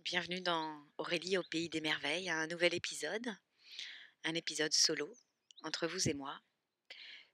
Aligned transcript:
bienvenue 0.00 0.40
dans 0.40 0.86
Aurélie 0.98 1.38
au 1.38 1.42
pays 1.42 1.68
des 1.68 1.80
merveilles, 1.80 2.28
un 2.28 2.46
nouvel 2.46 2.74
épisode, 2.74 3.34
un 4.24 4.34
épisode 4.34 4.72
solo 4.72 5.12
entre 5.62 5.86
vous 5.86 6.08
et 6.08 6.14
moi. 6.14 6.40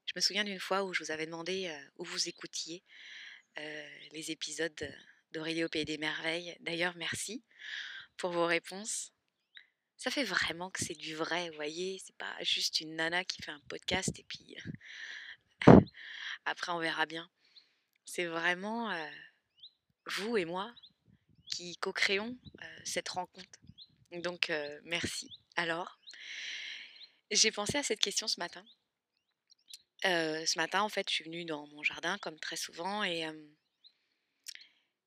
Je 0.07 0.13
me 0.17 0.21
souviens 0.21 0.45
d'une 0.45 0.61
fois 0.61 0.85
où 0.85 0.95
je 0.95 1.03
vous 1.03 1.11
avais 1.11 1.27
demandé 1.27 1.67
euh, 1.69 1.91
où 1.97 2.05
vous 2.05 2.29
écoutiez 2.29 2.85
euh, 3.59 3.99
les 4.13 4.31
épisodes 4.31 4.97
d'Aurélie 5.33 5.65
au 5.65 5.69
pays 5.69 5.85
des 5.85 5.99
merveilles. 5.99 6.57
D'ailleurs, 6.61 6.97
merci 6.97 7.45
pour 8.17 8.31
vos 8.31 8.47
réponses. 8.47 9.13
Ça 9.97 10.11
fait 10.11 10.25
vraiment 10.25 10.71
que 10.71 10.85
c'est 10.85 10.95
du 10.95 11.15
vrai, 11.15 11.51
vous 11.51 11.57
voyez, 11.57 12.01
c'est 12.05 12.17
pas 12.17 12.37
juste 12.43 12.81
une 12.81 12.95
nana 12.97 13.25
qui 13.25 13.43
fait 13.43 13.51
un 13.51 13.63
podcast 13.69 14.19
et 14.19 14.25
puis 14.25 14.57
après 16.45 16.73
on 16.73 16.79
verra 16.79 17.07
bien. 17.07 17.31
C'est 18.05 18.27
vraiment 18.27 18.91
euh, 18.91 19.11
vous 20.07 20.37
et 20.37 20.45
moi 20.45 20.75
qui 21.51 21.77
co-créons 21.77 22.39
cette 22.85 23.09
rencontre. 23.09 23.61
Donc, 24.13 24.53
merci. 24.85 25.31
Alors, 25.57 26.01
j'ai 27.31 27.51
pensé 27.51 27.79
à 27.79 27.83
cette 27.83 28.01
question 28.01 28.27
ce 28.29 28.41
matin. 28.41 28.65
ce 30.03 30.59
matin, 30.59 30.83
en 30.83 30.89
fait, 30.89 31.09
je 31.09 31.15
suis 31.15 31.25
venue 31.25 31.45
dans 31.45 31.67
mon 31.69 31.83
jardin, 31.83 32.19
comme 32.19 32.39
très 32.39 32.57
souvent, 32.57 33.05
et 33.05 33.27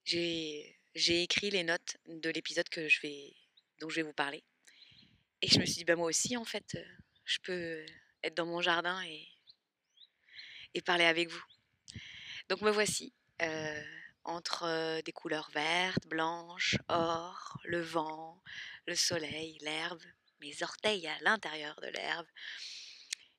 j'ai 0.06 1.24
écrit 1.24 1.50
les 1.50 1.64
notes 1.64 1.98
de 2.08 2.30
l'épisode 2.30 2.68
dont 3.80 3.90
je 3.90 3.96
vais 3.96 4.04
vous 4.04 4.14
parler. 4.14 4.44
Et 5.42 5.48
je 5.48 5.60
me 5.60 5.66
suis 5.66 5.78
dit, 5.78 5.86
bah, 5.86 5.96
moi 5.96 6.08
aussi, 6.08 6.38
en 6.38 6.46
fait, 6.46 6.78
je 7.26 7.40
peux 7.40 7.86
être 8.24 8.36
dans 8.36 8.46
mon 8.46 8.62
jardin 8.62 9.02
et 9.04 10.82
parler 10.82 11.06
avec 11.06 11.30
vous. 11.30 11.44
Donc, 12.50 12.62
me 12.62 12.72
voici 12.72 13.14
entre 14.26 15.02
des 15.02 15.12
couleurs 15.12 15.50
vertes, 15.52 16.08
blanches, 16.08 16.78
or, 16.88 17.60
le 17.64 17.82
vent, 17.82 18.42
le 18.86 18.96
soleil, 18.96 19.58
l'herbe, 19.62 20.02
mes 20.40 20.64
orteils 20.64 21.08
à 21.08 21.18
l'intérieur 21.20 21.80
de 21.82 21.88
l'herbe, 21.88 22.28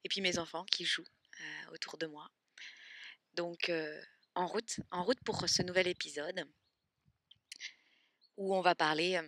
et 0.04 0.08
puis 0.08 0.20
mes 0.20 0.38
enfants 0.38 0.64
qui 0.64 0.84
jouent 0.84 1.06
autour 1.72 1.98
de 1.98 2.06
moi. 2.06 2.30
Donc 3.34 3.70
en 4.34 4.46
route, 4.46 4.80
en 4.90 5.04
route 5.04 5.22
pour 5.24 5.48
ce 5.48 5.62
nouvel 5.62 5.88
épisode 5.88 6.46
où 8.36 8.54
on 8.54 8.60
va 8.60 8.74
parler 8.74 9.20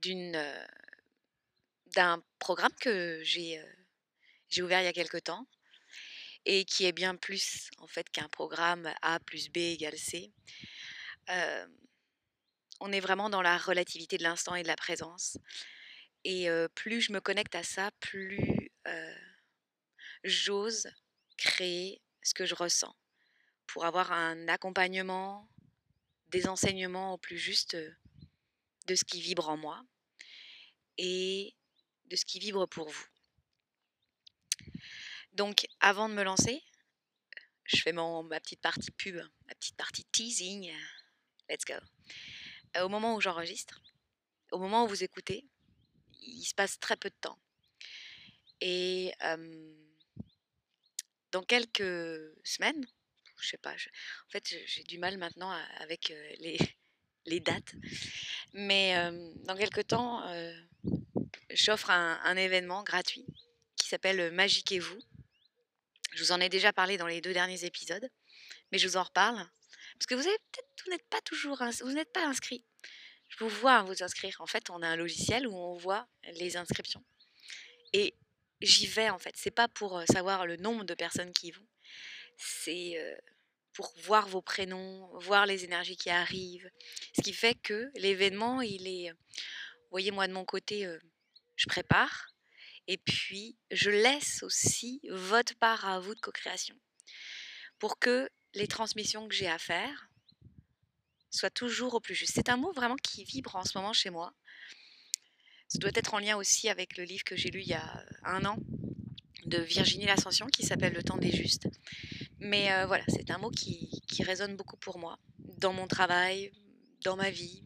d'une 0.00 0.42
d'un 1.94 2.22
programme 2.38 2.74
que 2.80 3.22
j'ai 3.22 3.62
j'ai 4.48 4.62
ouvert 4.62 4.80
il 4.80 4.84
y 4.84 4.88
a 4.88 4.92
quelque 4.92 5.18
temps 5.18 5.46
et 6.46 6.64
qui 6.64 6.84
est 6.84 6.92
bien 6.92 7.16
plus 7.16 7.70
en 7.78 7.86
fait 7.86 8.08
qu'un 8.10 8.28
programme 8.28 8.92
A 9.02 9.18
plus 9.20 9.48
B 9.48 9.58
égale 9.58 9.98
C. 9.98 10.32
on 12.80 12.92
est 12.92 13.00
vraiment 13.00 13.30
dans 13.30 13.42
la 13.42 13.56
relativité 13.56 14.18
de 14.18 14.22
l'instant 14.22 14.54
et 14.54 14.62
de 14.62 14.68
la 14.68 14.76
présence. 14.76 15.38
Et 16.24 16.48
plus 16.74 17.00
je 17.00 17.12
me 17.12 17.20
connecte 17.20 17.54
à 17.54 17.62
ça, 17.62 17.90
plus 18.00 18.70
j'ose 20.24 20.88
créer 21.36 22.00
ce 22.22 22.34
que 22.34 22.46
je 22.46 22.54
ressens 22.54 22.94
pour 23.66 23.84
avoir 23.84 24.12
un 24.12 24.48
accompagnement, 24.48 25.48
des 26.28 26.46
enseignements 26.46 27.14
au 27.14 27.18
plus 27.18 27.38
juste 27.38 27.76
de 28.86 28.94
ce 28.94 29.04
qui 29.04 29.20
vibre 29.20 29.48
en 29.48 29.56
moi 29.56 29.82
et 30.98 31.54
de 32.06 32.16
ce 32.16 32.24
qui 32.24 32.38
vibre 32.38 32.66
pour 32.68 32.88
vous. 32.88 33.06
Donc, 35.34 35.66
avant 35.80 36.08
de 36.08 36.14
me 36.14 36.22
lancer, 36.22 36.62
je 37.64 37.80
fais 37.82 37.92
mon, 37.92 38.22
ma 38.22 38.40
petite 38.40 38.60
partie 38.60 38.90
pub, 38.92 39.16
ma 39.16 39.54
petite 39.54 39.76
partie 39.76 40.04
teasing. 40.04 40.72
Let's 41.48 41.64
go. 41.64 41.74
Euh, 42.76 42.82
au 42.84 42.88
moment 42.88 43.14
où 43.14 43.20
j'enregistre, 43.20 43.82
au 44.52 44.58
moment 44.58 44.84
où 44.84 44.88
vous 44.88 45.02
écoutez, 45.02 45.46
il 46.20 46.44
se 46.44 46.54
passe 46.54 46.78
très 46.78 46.96
peu 46.96 47.10
de 47.10 47.16
temps. 47.20 47.38
Et 48.60 49.12
dans 51.32 51.42
quelques 51.42 51.82
semaines, 52.44 52.86
je 53.40 53.48
sais 53.48 53.58
pas, 53.58 53.72
en 53.72 54.30
fait 54.30 54.54
j'ai 54.66 54.84
du 54.84 54.98
mal 54.98 55.18
maintenant 55.18 55.50
avec 55.80 56.10
euh, 56.10 56.34
les, 56.38 56.56
les, 57.26 57.40
dates, 57.40 57.74
mais 58.52 58.94
dans 59.44 59.56
quelques 59.56 59.88
temps, 59.88 60.26
euh, 60.28 60.54
j'offre 61.50 61.90
un, 61.90 62.36
événement 62.36 62.84
gratuit 62.84 63.26
qui 63.76 63.88
s'appelle 63.88 64.32
Magique 64.32 64.72
et 64.72 64.78
vous 64.78 64.98
je 66.14 66.22
vous 66.22 66.32
en 66.32 66.40
ai 66.40 66.48
déjà 66.48 66.72
parlé 66.72 66.96
dans 66.96 67.06
les 67.06 67.20
deux 67.20 67.32
derniers 67.32 67.64
épisodes, 67.64 68.08
mais 68.70 68.78
je 68.78 68.86
vous 68.88 68.96
en 68.96 69.02
reparle. 69.02 69.36
Parce 69.98 70.06
que 70.06 70.14
vous 70.14 70.90
n'êtes 70.90 71.08
pas 71.08 71.20
toujours, 71.22 71.60
inscrit. 71.62 72.64
Je 73.28 73.42
vous 73.42 73.48
vois 73.48 73.82
vous 73.82 74.02
inscrire. 74.02 74.36
En 74.40 74.46
fait, 74.46 74.70
on 74.70 74.82
a 74.82 74.88
un 74.88 74.96
logiciel 74.96 75.46
où 75.46 75.56
on 75.56 75.74
voit 75.74 76.06
les 76.34 76.56
inscriptions. 76.56 77.04
Et 77.92 78.14
j'y 78.60 78.86
vais 78.86 79.10
en 79.10 79.18
fait. 79.18 79.34
C'est 79.36 79.50
pas 79.50 79.68
pour 79.68 79.98
euh, 79.98 80.04
savoir 80.06 80.46
le 80.46 80.56
nombre 80.56 80.84
de 80.84 80.94
personnes 80.94 81.32
qui 81.32 81.48
y 81.48 81.50
vont. 81.50 81.66
C'est 82.36 82.98
euh, 82.98 83.16
pour 83.72 83.92
voir 84.02 84.28
vos 84.28 84.42
prénoms, 84.42 85.08
voir 85.18 85.46
les 85.46 85.64
énergies 85.64 85.96
qui 85.96 86.10
arrivent. 86.10 86.70
Ce 87.16 87.22
qui 87.22 87.32
fait 87.32 87.54
que 87.54 87.90
l'événement, 87.96 88.62
il 88.62 88.86
est. 88.86 89.10
Vous 89.10 89.90
voyez, 89.90 90.10
moi 90.10 90.28
de 90.28 90.32
mon 90.32 90.44
côté, 90.44 90.86
euh, 90.86 90.98
je 91.56 91.66
prépare. 91.66 92.33
Et 92.86 92.98
puis, 92.98 93.56
je 93.70 93.90
laisse 93.90 94.42
aussi 94.42 95.00
votre 95.10 95.56
part 95.56 95.84
à 95.86 96.00
vous 96.00 96.14
de 96.14 96.20
co-création 96.20 96.78
pour 97.78 97.98
que 97.98 98.28
les 98.54 98.68
transmissions 98.68 99.26
que 99.28 99.34
j'ai 99.34 99.48
à 99.48 99.58
faire 99.58 100.08
soient 101.30 101.50
toujours 101.50 101.94
au 101.94 102.00
plus 102.00 102.14
juste. 102.14 102.32
C'est 102.34 102.48
un 102.48 102.56
mot 102.56 102.72
vraiment 102.72 102.96
qui 102.96 103.24
vibre 103.24 103.56
en 103.56 103.64
ce 103.64 103.76
moment 103.76 103.92
chez 103.92 104.10
moi. 104.10 104.32
Ça 105.68 105.78
doit 105.78 105.90
être 105.94 106.14
en 106.14 106.18
lien 106.18 106.36
aussi 106.36 106.68
avec 106.68 106.96
le 106.96 107.04
livre 107.04 107.24
que 107.24 107.36
j'ai 107.36 107.50
lu 107.50 107.60
il 107.60 107.68
y 107.68 107.74
a 107.74 108.04
un 108.22 108.44
an 108.44 108.58
de 109.46 109.58
Virginie 109.58 110.06
L'Ascension 110.06 110.46
qui 110.46 110.64
s'appelle 110.64 110.92
Le 110.92 111.02
temps 111.02 111.16
des 111.16 111.32
justes. 111.32 111.68
Mais 112.38 112.72
euh, 112.72 112.86
voilà, 112.86 113.04
c'est 113.08 113.30
un 113.30 113.38
mot 113.38 113.50
qui, 113.50 113.90
résonne 114.20 114.56
beaucoup 114.56 114.76
pour 114.76 114.98
moi, 114.98 115.18
dans 115.58 115.72
mon 115.72 115.88
travail, 115.88 116.52
dans 117.04 117.16
ma 117.16 117.30
vie. 117.30 117.64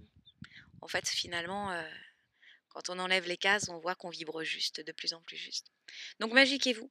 En 0.80 0.88
fait, 0.88 1.06
finalement, 1.06 1.70
euh, 1.70 1.82
quand 2.68 2.90
on 2.90 2.98
enlève 2.98 3.26
les 3.26 3.36
cases, 3.36 3.68
on 3.68 3.78
voit 3.78 3.94
qu'on 3.94 4.10
vibre 4.10 4.42
juste, 4.42 4.80
de 4.80 4.92
plus 4.92 5.12
en 5.14 5.20
plus 5.22 5.36
juste. 5.36 5.72
Donc 6.20 6.32
magiquez-vous. 6.32 6.90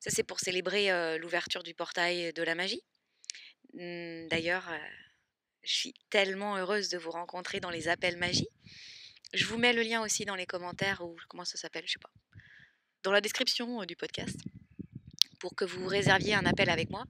Ça 0.00 0.10
c'est 0.10 0.22
pour 0.22 0.40
célébrer 0.40 0.90
euh, 0.90 1.18
l'ouverture 1.18 1.62
du 1.62 1.74
portail 1.74 2.32
de 2.32 2.42
la 2.42 2.54
magie. 2.54 2.82
Mmh, 3.74 4.28
d'ailleurs, 4.28 4.68
euh, 4.70 4.78
je 5.62 5.74
suis 5.74 5.94
tellement 6.10 6.56
heureuse 6.56 6.88
de 6.88 6.98
vous 6.98 7.10
rencontrer 7.10 7.60
dans 7.60 7.70
les 7.70 7.88
appels 7.88 8.16
magie. 8.16 8.48
Je 9.34 9.44
vous 9.44 9.58
mets 9.58 9.72
le 9.72 9.82
lien 9.82 10.02
aussi 10.02 10.24
dans 10.24 10.36
les 10.36 10.46
commentaires 10.46 11.02
ou 11.02 11.16
comment 11.28 11.44
ça 11.44 11.58
s'appelle, 11.58 11.84
je 11.86 11.92
sais 11.92 11.98
pas. 11.98 12.12
Dans 13.02 13.12
la 13.12 13.20
description 13.20 13.82
euh, 13.82 13.86
du 13.86 13.96
podcast 13.96 14.36
pour 15.38 15.54
que 15.54 15.64
vous 15.64 15.86
réserviez 15.86 16.34
un 16.34 16.46
appel 16.46 16.68
avec 16.68 16.90
moi. 16.90 17.04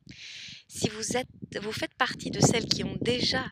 Si 0.68 0.88
vous 0.88 1.16
êtes 1.16 1.28
vous 1.60 1.72
faites 1.72 1.94
partie 1.94 2.30
de 2.30 2.41
celles 2.41 2.66
qui 2.66 2.84
ont 2.84 2.98
déjà 3.00 3.50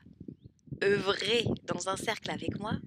œuvrer 0.82 1.44
dans 1.64 1.88
un 1.88 1.96
cercle 1.96 2.30
avec 2.30 2.58
moi, 2.58 2.78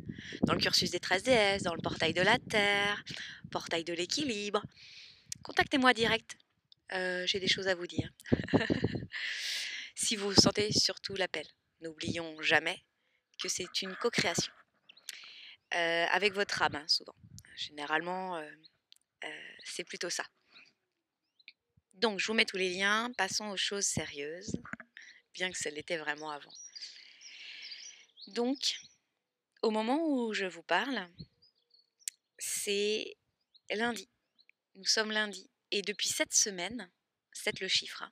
dans 0.43 0.53
le 0.53 0.59
cursus 0.59 0.91
des 0.91 0.99
13 0.99 1.23
DS, 1.23 1.63
dans 1.63 1.73
le 1.73 1.81
portail 1.81 2.13
de 2.13 2.21
la 2.21 2.37
Terre, 2.37 3.03
portail 3.51 3.83
de 3.83 3.93
l'équilibre, 3.93 4.63
contactez-moi 5.43 5.93
direct. 5.93 6.37
Euh, 6.93 7.25
j'ai 7.27 7.39
des 7.39 7.47
choses 7.47 7.67
à 7.67 7.75
vous 7.75 7.87
dire. 7.87 8.09
si 9.95 10.15
vous 10.15 10.33
sentez 10.33 10.71
surtout 10.71 11.15
l'appel, 11.15 11.45
n'oublions 11.81 12.41
jamais 12.41 12.83
que 13.41 13.47
c'est 13.47 13.81
une 13.81 13.95
co-création. 13.95 14.51
Euh, 15.75 16.05
avec 16.11 16.33
votre 16.33 16.61
âme, 16.61 16.75
hein, 16.75 16.87
souvent. 16.87 17.15
Généralement, 17.55 18.37
euh, 18.37 18.49
c'est 19.63 19.83
plutôt 19.83 20.09
ça. 20.09 20.23
Donc, 21.93 22.19
je 22.19 22.27
vous 22.27 22.33
mets 22.33 22.45
tous 22.45 22.57
les 22.57 22.73
liens. 22.73 23.11
Passons 23.17 23.49
aux 23.49 23.57
choses 23.57 23.85
sérieuses, 23.85 24.55
bien 25.33 25.51
que 25.51 25.57
ça 25.57 25.69
l'était 25.69 25.97
vraiment 25.97 26.31
avant. 26.31 26.53
Donc, 28.27 28.79
au 29.61 29.71
moment 29.71 29.99
où 30.07 30.33
je 30.33 30.45
vous 30.45 30.63
parle, 30.63 31.07
c'est 32.37 33.17
lundi. 33.69 34.09
Nous 34.75 34.85
sommes 34.85 35.11
lundi. 35.11 35.49
Et 35.71 35.81
depuis 35.81 36.09
cette 36.09 36.33
semaine, 36.33 36.91
c'est 37.31 37.59
le 37.59 37.67
chiffre, 37.67 38.03
hein, 38.03 38.11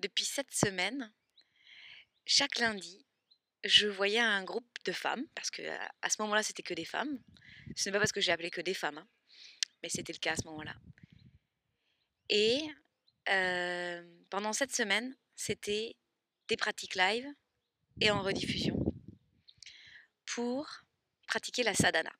depuis 0.00 0.24
cette 0.24 0.52
semaine, 0.52 1.12
chaque 2.24 2.58
lundi, 2.58 3.04
je 3.64 3.88
voyais 3.88 4.20
un 4.20 4.44
groupe 4.44 4.78
de 4.84 4.92
femmes, 4.92 5.26
parce 5.34 5.50
que 5.50 5.62
à 6.02 6.10
ce 6.10 6.22
moment-là, 6.22 6.42
c'était 6.42 6.62
que 6.62 6.74
des 6.74 6.84
femmes. 6.84 7.18
Ce 7.74 7.88
n'est 7.88 7.92
pas 7.92 7.98
parce 7.98 8.12
que 8.12 8.20
j'ai 8.20 8.32
appelé 8.32 8.50
que 8.50 8.60
des 8.60 8.74
femmes, 8.74 8.98
hein, 8.98 9.08
mais 9.82 9.88
c'était 9.88 10.12
le 10.12 10.18
cas 10.18 10.32
à 10.32 10.36
ce 10.36 10.44
moment-là. 10.44 10.76
Et 12.28 12.60
euh, 13.28 14.02
pendant 14.30 14.52
cette 14.52 14.74
semaine, 14.74 15.16
c'était 15.34 15.96
des 16.48 16.56
pratiques 16.56 16.94
live 16.94 17.26
et 18.00 18.10
en 18.10 18.22
rediffusion 18.22 18.77
pour 20.38 20.68
pratiquer 21.26 21.64
la 21.64 21.74
sadhana. 21.74 22.12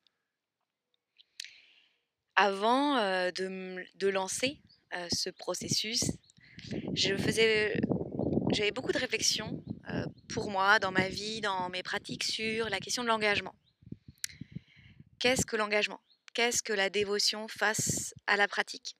Avant 2.35 2.97
euh, 2.97 3.31
de, 3.31 4.09
lancer 4.09 4.61
euh, 4.93 5.07
ce 5.15 5.31
processus, 5.31 6.03
j'avais 6.95 8.73
beaucoup 8.75 8.91
de 8.91 8.99
réflexions 8.99 9.63
euh, 9.89 10.05
pour 10.35 10.51
moi, 10.51 10.81
dans 10.81 10.91
ma 10.91 11.09
vie, 11.09 11.41
dans 11.41 11.69
mes 11.69 11.85
pratiques, 11.85 12.25
sur 12.25 12.69
la 12.69 12.81
question 12.81 13.05
de 13.05 13.09
l'engagement. 13.09 13.55
Qu'est-ce 15.21 15.47
que 15.47 15.55
l'engagement? 15.55 16.01
Qu'est-ce 16.35 16.65
que 16.65 16.73
la 16.73 16.91
dévotion 16.91 17.47
face 17.47 18.15
à 18.27 18.37
la 18.37 18.49
pratique? 18.49 18.97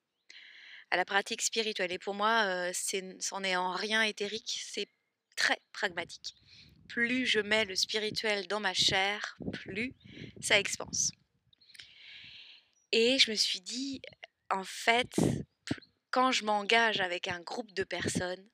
À 0.93 0.97
la 0.97 1.05
pratique 1.05 1.43
spirituelle. 1.43 1.91
Et 1.91 1.99
pour 1.99 2.15
moi, 2.15 2.71
c'en 3.19 3.43
est 3.43 3.57
en 3.57 3.73
rien 3.73 4.03
éthérique, 4.03 4.61
c'est 4.65 4.89
très 5.35 5.61
pragmatique. 5.73 6.37
Plus 6.89 7.27
je 7.27 7.41
mets 7.41 7.65
le 7.65 7.77
spirituel 7.77 8.47
dans 8.49 8.61
ma 8.61 8.75
chair, 8.75 9.37
plus 9.53 9.95
ça 10.41 10.59
expanse. 10.59 11.13
Et 12.93 13.19
je 13.19 13.31
me 13.31 13.37
suis 13.37 13.61
dit, 13.61 14.01
en 14.51 14.65
fait, 14.65 15.15
quand 16.11 16.33
je 16.33 16.45
m'engage 16.45 17.01
avec 17.01 17.29
un 17.29 17.41
groupe 17.41 17.73
de 17.75 17.85
personnes, 17.85 18.49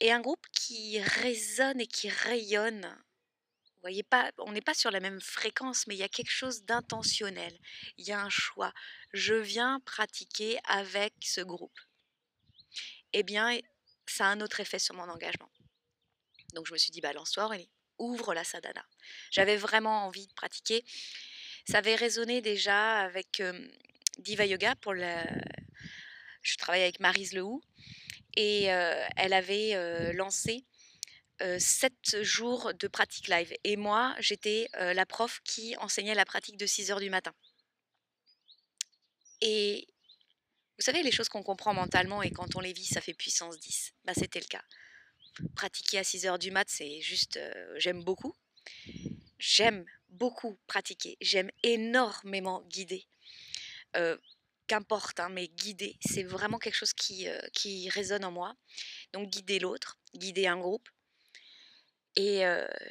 et 0.00 0.10
un 0.10 0.20
groupe 0.20 0.46
qui 0.52 0.98
résonne 1.00 1.80
et 1.80 1.86
qui 1.86 2.08
rayonne, 2.08 2.86
vous 3.80 3.80
voyez 3.82 4.02
pas, 4.02 4.30
on 4.38 4.52
n'est 4.52 4.60
pas 4.60 4.74
sur 4.74 4.90
la 4.90 5.00
même 5.00 5.20
fréquence, 5.20 5.86
mais 5.86 5.94
il 5.94 5.98
y 5.98 6.02
a 6.02 6.08
quelque 6.08 6.30
chose 6.30 6.64
d'intentionnel. 6.64 7.58
Il 7.96 8.06
y 8.06 8.12
a 8.12 8.20
un 8.20 8.28
choix. 8.28 8.72
Je 9.12 9.34
viens 9.34 9.80
pratiquer 9.80 10.58
avec 10.64 11.14
ce 11.22 11.40
groupe. 11.40 11.78
Eh 13.12 13.22
bien, 13.22 13.58
ça 14.06 14.26
a 14.26 14.30
un 14.30 14.40
autre 14.40 14.60
effet 14.60 14.78
sur 14.78 14.94
mon 14.94 15.08
engagement. 15.08 15.50
Donc 16.54 16.66
je 16.66 16.72
me 16.72 16.78
suis 16.78 16.90
dit, 16.90 17.00
balance-toi 17.00 17.50
ouvre 17.98 18.32
la 18.32 18.44
sadhana. 18.44 18.84
J'avais 19.30 19.56
vraiment 19.56 20.06
envie 20.06 20.26
de 20.26 20.32
pratiquer. 20.32 20.84
Ça 21.68 21.78
avait 21.78 21.96
résonné 21.96 22.40
déjà 22.40 23.00
avec 23.00 23.42
Diva 24.18 24.46
Yoga 24.46 24.74
pour. 24.76 24.94
Je 24.94 26.56
travaille 26.56 26.82
avec 26.82 27.00
Marise 27.00 27.34
Lehou 27.34 27.60
et 28.36 28.64
elle 28.64 29.32
avait 29.34 30.12
lancé 30.14 30.64
sept 31.58 32.22
jours 32.22 32.72
de 32.72 32.88
pratique 32.88 33.28
live. 33.28 33.52
Et 33.64 33.76
moi, 33.76 34.16
j'étais 34.18 34.68
la 34.72 35.04
prof 35.04 35.40
qui 35.44 35.76
enseignait 35.76 36.14
la 36.14 36.24
pratique 36.24 36.56
de 36.56 36.66
6 36.66 36.90
heures 36.90 37.00
du 37.00 37.10
matin. 37.10 37.34
Et 39.42 39.86
vous 40.78 40.84
savez, 40.84 41.02
les 41.02 41.12
choses 41.12 41.28
qu'on 41.28 41.42
comprend 41.42 41.74
mentalement 41.74 42.22
et 42.22 42.30
quand 42.30 42.56
on 42.56 42.60
les 42.60 42.72
vit, 42.72 42.86
ça 42.86 43.02
fait 43.02 43.12
puissance 43.12 43.58
10. 43.58 43.92
Bah, 44.04 44.14
C'était 44.14 44.40
le 44.40 44.46
cas. 44.46 44.64
Pratiquer 45.54 45.98
à 45.98 46.04
6 46.04 46.26
heures 46.26 46.38
du 46.38 46.50
mat, 46.50 46.68
c'est 46.68 47.00
juste, 47.00 47.38
j'aime 47.76 48.02
beaucoup. 48.04 48.34
J'aime 49.38 49.84
beaucoup 50.08 50.58
pratiquer. 50.66 51.16
J'aime 51.20 51.50
énormément 51.62 52.62
guider. 52.68 53.06
Qu'importe, 54.66 55.18
hein, 55.18 55.30
mais 55.30 55.48
guider, 55.48 55.96
c'est 56.00 56.22
vraiment 56.22 56.58
quelque 56.58 56.76
chose 56.76 56.92
qui, 56.92 57.26
qui 57.52 57.88
résonne 57.88 58.24
en 58.24 58.30
moi. 58.30 58.54
Donc 59.12 59.30
guider 59.30 59.58
l'autre, 59.58 59.98
guider 60.14 60.46
un 60.46 60.58
groupe. 60.58 60.88
Et 62.16 62.42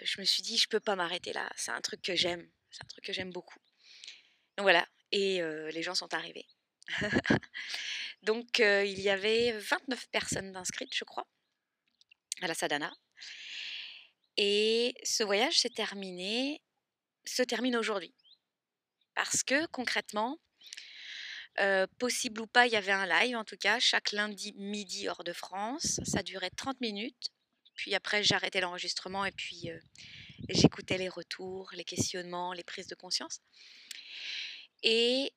je 0.04 0.20
me 0.20 0.26
suis 0.26 0.42
dit, 0.42 0.58
je 0.58 0.68
peux 0.68 0.80
pas 0.80 0.96
m'arrêter 0.96 1.34
là. 1.34 1.50
C'est 1.56 1.72
un 1.72 1.82
truc 1.82 2.02
que 2.02 2.16
j'aime. 2.16 2.50
C'est 2.72 2.84
un 2.84 2.88
truc 2.88 3.06
que 3.06 3.14
j'aime 3.14 3.32
beaucoup. 3.32 3.60
Donc 4.58 4.64
voilà. 4.64 4.88
Et 5.12 5.42
les 5.72 5.84
gens 5.84 5.96
sont 5.96 6.14
arrivés. 6.14 6.48
Donc 8.24 8.60
il 8.60 9.00
y 9.00 9.10
avait 9.10 9.52
29 9.52 10.08
personnes 10.10 10.56
inscrites, 10.58 10.96
je 10.96 11.04
crois, 11.04 11.28
à 12.42 12.48
la 12.48 12.54
sadhana. 12.54 12.94
Et 14.38 14.94
ce 15.04 15.24
voyage 15.24 15.60
s'est 15.60 15.70
terminé, 15.70 16.62
se 17.26 17.44
termine 17.44 17.76
aujourd'hui. 17.76 18.14
Parce 19.16 19.44
que 19.44 19.66
concrètement, 19.68 20.40
possible 21.98 22.42
ou 22.42 22.48
pas, 22.48 22.68
il 22.68 22.72
y 22.72 22.78
avait 22.78 22.94
un 22.94 23.06
live 23.06 23.36
en 23.36 23.44
tout 23.44 23.58
cas, 23.58 23.80
chaque 23.80 24.14
lundi 24.14 24.54
midi 24.56 25.10
hors 25.10 25.26
de 25.26 25.34
France. 25.34 26.00
Ça 26.06 26.24
durait 26.24 26.52
30 26.52 26.80
minutes. 26.80 27.32
Puis 27.76 27.96
après, 27.96 28.24
j'arrêtais 28.24 28.62
l'enregistrement 28.62 29.26
et 29.26 29.32
puis 29.32 29.70
j'écoutais 30.48 30.98
les 30.98 31.10
retours, 31.10 31.70
les 31.74 31.84
questionnements, 31.84 32.54
les 32.54 32.64
prises 32.64 32.88
de 32.88 32.96
conscience. 32.96 33.42
Et 34.84 35.34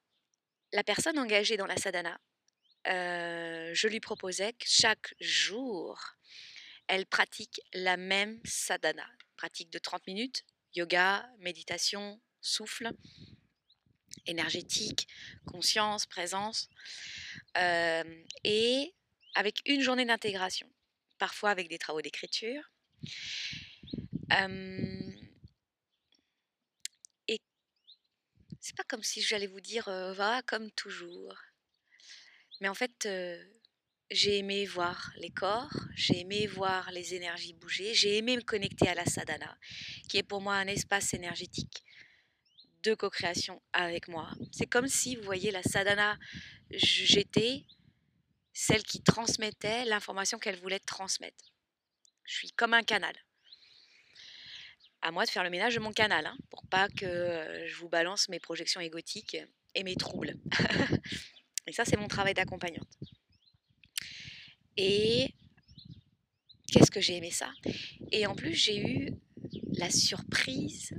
la 0.72 0.84
personne 0.84 1.19
engagée 1.19 1.56
dans 1.56 1.66
la 1.66 1.76
sadhana, 1.76 2.20
je 2.84 3.88
lui 3.88 3.99
proposais 3.99 4.52
que 4.52 4.66
chaque 4.66 5.14
jour, 5.20 6.00
elle 6.92 7.06
pratique 7.06 7.62
la 7.72 7.96
même 7.96 8.38
sadhana. 8.44 9.08
Pratique 9.36 9.70
de 9.70 9.78
30 9.78 10.06
minutes, 10.08 10.44
yoga, 10.74 11.26
méditation, 11.38 12.20
souffle, 12.42 12.90
énergétique, 14.26 15.08
conscience, 15.46 16.04
présence, 16.04 16.68
et 17.56 18.92
avec 19.34 19.62
une 19.64 19.80
journée 19.80 20.04
d'intégration 20.04 20.70
parfois 21.16 21.48
avec 21.48 21.68
des 21.68 21.78
travaux 21.78 22.02
d'écriture. 22.02 22.70
et 27.26 27.40
c'est 28.60 28.76
pas 28.76 28.84
comme 28.84 29.02
si 29.02 29.22
j'allais 29.22 29.46
vous 29.46 29.62
dire 29.62 29.88
va 29.88 30.42
comme 30.42 30.70
toujours. 30.72 31.38
Mais 32.60 32.68
en 32.68 32.74
fait, 32.74 33.08
j'ai 34.12 34.38
aimé 34.38 34.67
voir 34.67 35.12
les 35.17 35.31
corps, 35.31 35.73
j'ai 35.94 36.20
aimé 36.20 36.47
voir 36.47 36.91
les 36.93 37.14
énergies 37.14 37.55
bouger, 37.55 37.94
j'ai 37.94 38.19
aimé 38.19 38.37
me 38.37 38.43
connecter 38.43 38.88
à 38.88 38.94
la 38.94 39.06
sadhana, 39.06 39.56
qui 40.09 40.19
est 40.19 40.23
pour 40.23 40.41
moi 40.41 40.55
un 40.55 40.67
espace 40.67 41.14
énergétique 41.14 41.82
de 42.82 42.94
co-création 42.94 43.62
avec 43.73 44.09
moi. 44.09 44.31
C'est 44.50 44.67
comme 44.67 44.88
si, 44.88 45.17
vous 45.17 45.23
voyez, 45.23 45.50
la 45.50 45.62
sadhana, 45.62 46.19
j'étais 46.70 47.64
celle 48.53 48.82
qui 48.82 49.03
transmettait 49.03 49.85
l'information 49.87 50.38
qu'elle 50.38 50.56
voulait 50.56 50.81
transmettre. 50.81 51.53
Je 52.25 52.35
suis 52.35 52.53
comme 52.53 52.75
un 52.75 52.82
canal. 52.82 53.14
À 55.00 55.11
moi 55.11 55.25
de 55.25 55.31
faire 55.31 55.43
le 55.43 55.50
ménage 55.50 55.75
de 55.75 55.81
mon 55.81 55.93
canal, 55.93 56.26
hein, 56.26 56.37
pour 56.50 56.67
pas 56.67 56.88
que 56.88 57.06
euh, 57.06 57.67
je 57.67 57.75
vous 57.76 57.88
balance 57.88 58.29
mes 58.29 58.38
projections 58.38 58.81
égotiques 58.81 59.37
et 59.75 59.82
mes 59.82 59.97
troubles. 59.97 60.35
et 61.67 61.73
ça, 61.73 61.85
c'est 61.85 61.97
mon 61.97 62.09
travail 62.09 62.35
d'accompagnante. 62.35 62.99
Et 64.76 65.34
qu'est-ce 66.70 66.90
que 66.90 67.00
j'ai 67.00 67.16
aimé 67.16 67.30
ça? 67.30 67.52
Et 68.10 68.26
en 68.26 68.34
plus, 68.34 68.54
j'ai 68.54 68.78
eu 68.78 69.10
la 69.74 69.90
surprise, 69.90 70.94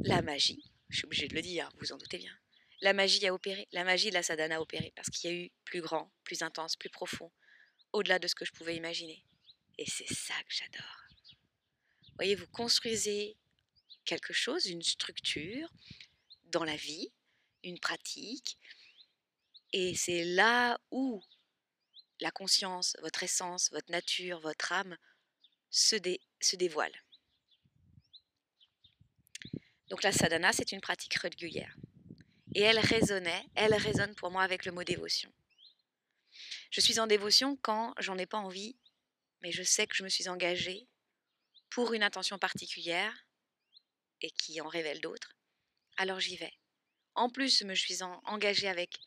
la 0.00 0.22
magie. 0.22 0.70
Je 0.88 0.98
suis 0.98 1.04
obligée 1.06 1.28
de 1.28 1.34
le 1.34 1.42
dire, 1.42 1.68
vous 1.78 1.92
en 1.92 1.98
doutez 1.98 2.18
bien 2.18 2.32
la 2.80 2.92
magie 2.92 3.26
a 3.26 3.34
opéré, 3.34 3.68
la 3.72 3.84
magie 3.84 4.10
de 4.10 4.14
la 4.14 4.22
sadhana 4.22 4.56
a 4.56 4.60
opéré, 4.60 4.92
parce 4.94 5.08
qu'il 5.10 5.30
y 5.30 5.32
a 5.32 5.36
eu 5.36 5.50
plus 5.64 5.80
grand, 5.80 6.12
plus 6.24 6.42
intense, 6.42 6.76
plus 6.76 6.90
profond, 6.90 7.30
au-delà 7.92 8.18
de 8.18 8.28
ce 8.28 8.34
que 8.34 8.44
je 8.44 8.52
pouvais 8.52 8.76
imaginer. 8.76 9.24
Et 9.78 9.86
c'est 9.86 10.12
ça 10.12 10.34
que 10.34 10.54
j'adore. 10.54 11.04
Voyez, 12.16 12.34
vous 12.34 12.46
construisez 12.48 13.36
quelque 14.04 14.32
chose, 14.32 14.66
une 14.66 14.82
structure 14.82 15.68
dans 16.44 16.64
la 16.64 16.76
vie, 16.76 17.12
une 17.64 17.78
pratique, 17.78 18.58
et 19.72 19.94
c'est 19.94 20.24
là 20.24 20.80
où 20.90 21.22
la 22.20 22.30
conscience, 22.30 22.96
votre 23.00 23.22
essence, 23.22 23.70
votre 23.70 23.90
nature, 23.90 24.40
votre 24.40 24.72
âme 24.72 24.96
se, 25.70 25.96
se 26.40 26.56
dévoile. 26.56 26.92
Donc 29.88 30.02
la 30.02 30.12
sadhana, 30.12 30.52
c'est 30.52 30.72
une 30.72 30.80
pratique 30.80 31.14
régulière. 31.14 31.74
Et 32.54 32.60
elle 32.60 32.78
résonnait, 32.78 33.44
elle 33.54 33.74
résonne 33.74 34.14
pour 34.14 34.30
moi 34.30 34.42
avec 34.42 34.64
le 34.64 34.72
mot 34.72 34.84
dévotion. 34.84 35.32
Je 36.70 36.80
suis 36.80 36.98
en 36.98 37.06
dévotion 37.06 37.56
quand 37.56 37.94
j'en 37.98 38.18
ai 38.18 38.26
pas 38.26 38.38
envie, 38.38 38.76
mais 39.42 39.52
je 39.52 39.62
sais 39.62 39.86
que 39.86 39.94
je 39.94 40.02
me 40.02 40.08
suis 40.08 40.28
engagée 40.28 40.88
pour 41.70 41.92
une 41.92 42.02
intention 42.02 42.38
particulière 42.38 43.26
et 44.20 44.30
qui 44.30 44.60
en 44.60 44.68
révèle 44.68 45.00
d'autres. 45.00 45.36
Alors 45.96 46.20
j'y 46.20 46.36
vais. 46.36 46.52
En 47.14 47.30
plus, 47.30 47.58
je 47.58 47.64
me 47.64 47.74
suis 47.74 48.02
engagée 48.02 48.68
avec 48.68 48.98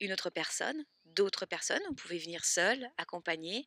une 0.00 0.12
autre 0.12 0.30
personne, 0.30 0.84
d'autres 1.04 1.46
personnes. 1.46 1.82
Vous 1.88 1.94
pouvez 1.94 2.18
venir 2.18 2.44
seul, 2.44 2.90
accompagner, 2.96 3.66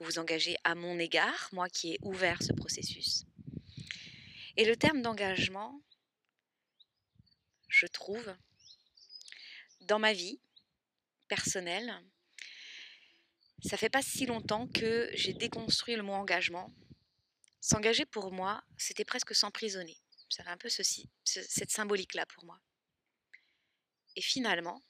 vous 0.00 0.18
engager 0.18 0.56
à 0.64 0.74
mon 0.74 0.98
égard, 0.98 1.48
moi 1.52 1.68
qui 1.68 1.94
ai 1.94 1.98
ouvert 2.02 2.42
ce 2.42 2.52
processus. 2.52 3.24
Et 4.56 4.64
le 4.64 4.76
terme 4.76 5.02
d'engagement, 5.02 5.82
je 7.68 7.86
trouve, 7.86 8.34
dans 9.80 9.98
ma 9.98 10.12
vie 10.12 10.40
personnelle, 11.28 11.94
ça 13.64 13.76
fait 13.76 13.90
pas 13.90 14.02
si 14.02 14.26
longtemps 14.26 14.68
que 14.68 15.10
j'ai 15.12 15.32
déconstruit 15.32 15.96
le 15.96 16.02
mot 16.02 16.12
engagement. 16.12 16.72
S'engager 17.60 18.06
pour 18.06 18.32
moi, 18.32 18.62
c'était 18.76 19.04
presque 19.04 19.34
s'emprisonner. 19.34 19.98
J'avais 20.28 20.50
un 20.50 20.56
peu 20.56 20.68
ceci, 20.68 21.08
cette 21.24 21.70
symbolique-là 21.70 22.26
pour 22.26 22.44
moi. 22.44 22.60
Et 24.14 24.22
finalement, 24.22 24.82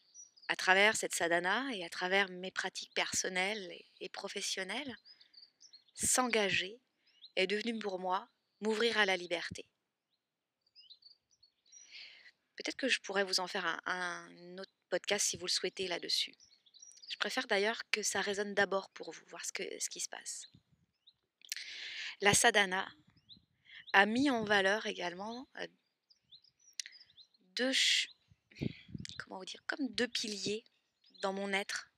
à 0.49 0.57
travers 0.57 0.97
cette 0.97 1.15
sadhana 1.15 1.69
et 1.73 1.85
à 1.85 1.89
travers 1.89 2.29
mes 2.29 2.51
pratiques 2.51 2.95
personnelles 2.95 3.71
et 4.01 4.09
professionnelles, 4.09 4.97
s'engager 5.95 6.81
est 7.37 7.47
devenu 7.47 7.79
pour 7.79 7.99
moi 7.99 8.29
m'ouvrir 8.61 8.99
à 8.99 9.07
la 9.07 9.17
liberté. 9.17 9.67
Peut-être 12.57 12.77
que 12.77 12.89
je 12.89 13.01
pourrais 13.01 13.25
vous 13.25 13.41
en 13.41 13.47
faire 13.47 13.81
un, 13.87 14.59
autre 14.59 14.73
podcast 14.89 15.27
si 15.27 15.37
vous 15.37 15.47
le 15.47 15.51
souhaitez 15.51 15.89
là-dessus. 15.89 16.35
Je 17.11 17.17
préfère 17.19 17.47
d'ailleurs 17.47 17.83
que 17.91 18.03
ça 18.03 18.21
résonne 18.21 18.55
d'abord 18.55 18.91
pour 18.91 19.13
vous, 19.13 19.25
voir 19.27 19.45
ce, 19.45 19.53
que, 19.53 19.63
ce 19.79 19.89
qui 19.91 20.01
se 20.01 20.09
passe. 20.09 20.49
La 22.21 22.33
sadhana, 22.33 22.89
a 23.93 24.05
mis 24.05 24.29
en 24.29 24.45
valeur 24.45 24.85
également 24.87 25.49
deux, 27.57 27.73
comme 29.67 29.89
deux 29.95 30.09
piliers 30.09 30.65
dans 31.23 31.33
mon 31.33 31.53
être. 31.53 31.91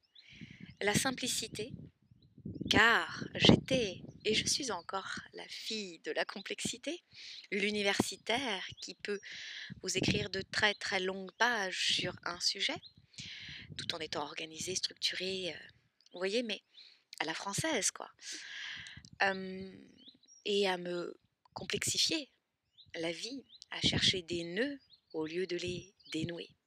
La 0.80 0.94
simplicité, 0.94 1.73
car 2.70 3.25
j'étais 3.35 4.02
et 4.25 4.35
je 4.35 4.47
suis 4.47 4.70
encore 4.70 5.20
la 5.35 5.47
fille 5.49 6.00
de 6.00 6.12
la 6.12 6.25
complexité, 6.25 7.02
l'universitaire 7.50 8.64
qui 8.80 8.94
peut 8.94 9.20
vous 9.82 9.97
écrire 9.97 10.30
de 10.30 10.42
très 10.42 10.75
très 10.75 11.00
longues 11.00 11.32
pages 11.38 11.94
sur 11.94 12.14
un 12.25 12.38
sujet, 12.40 12.80
tout 13.76 13.94
en 13.94 13.99
étant 13.99 14.23
organisé, 14.23 14.75
structuré, 14.75 15.54
vous 16.12 16.18
voyez, 16.18 16.42
mais 16.42 16.62
à 17.20 17.25
la 17.25 17.35
française, 17.35 17.90
quoi. 17.90 18.11
et 20.44 20.68
à 20.68 20.76
me 20.76 21.18
complexifier 21.54 22.30
la 22.94 23.12
vie, 23.12 23.44
à 23.70 23.80
chercher 23.80 24.23
des 24.23 24.44
nœuds 24.44 24.78
au 25.12 25.26
lieu 25.26 25.47
de 25.47 25.56
les 25.56 25.94
dénouer. 26.12 26.58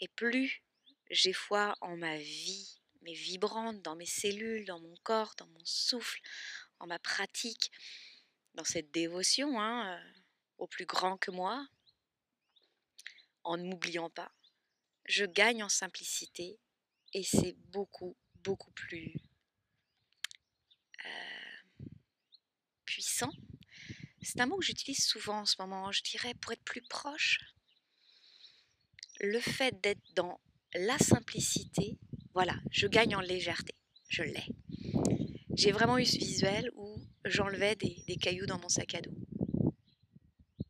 Et 0.00 0.08
plus 0.08 0.62
j'ai 1.10 1.32
foi 1.32 1.76
en 1.80 1.96
ma 1.96 2.16
vie, 2.18 2.80
mais 3.02 3.12
vibrante 3.12 3.82
dans 3.82 3.96
mes 3.96 4.06
cellules, 4.06 4.64
dans 4.64 4.80
mon 4.80 4.94
corps, 5.02 5.34
dans 5.36 5.46
mon 5.48 5.64
souffle, 5.64 6.20
en 6.78 6.86
ma 6.86 6.98
pratique, 6.98 7.70
dans 8.54 8.64
cette 8.64 8.90
dévotion 8.90 9.60
hein, 9.60 9.94
euh, 9.94 10.20
au 10.58 10.66
plus 10.66 10.86
grand 10.86 11.16
que 11.16 11.30
moi, 11.30 11.66
en 13.42 13.56
ne 13.56 13.64
m'oubliant 13.64 14.10
pas, 14.10 14.32
je 15.06 15.24
gagne 15.24 15.62
en 15.62 15.68
simplicité 15.68 16.58
et 17.12 17.22
c'est 17.22 17.52
beaucoup, 17.52 18.16
beaucoup 18.36 18.70
plus 18.72 19.14
euh, 21.04 21.86
puissant. 22.84 23.30
C'est 24.22 24.40
un 24.40 24.46
mot 24.46 24.56
que 24.56 24.64
j'utilise 24.64 25.04
souvent 25.04 25.40
en 25.40 25.46
ce 25.46 25.56
moment, 25.58 25.92
je 25.92 26.02
dirais, 26.02 26.32
pour 26.34 26.52
être 26.52 26.64
plus 26.64 26.82
proche. 26.82 27.38
Le 29.20 29.40
fait 29.40 29.80
d'être 29.82 30.02
dans 30.14 30.40
la 30.74 30.98
simplicité, 30.98 31.96
voilà, 32.34 32.56
je 32.70 32.86
gagne 32.86 33.14
en 33.14 33.20
légèreté, 33.20 33.74
je 34.08 34.22
l'ai. 34.22 34.46
J'ai 35.56 35.70
vraiment 35.70 35.98
eu 35.98 36.04
ce 36.04 36.18
visuel 36.18 36.70
où 36.74 36.96
j'enlevais 37.24 37.76
des, 37.76 38.16
cailloux 38.16 38.46
dans 38.46 38.58
mon 38.58 38.68
sac 38.68 38.94
à 38.94 39.00
dos. 39.00 39.14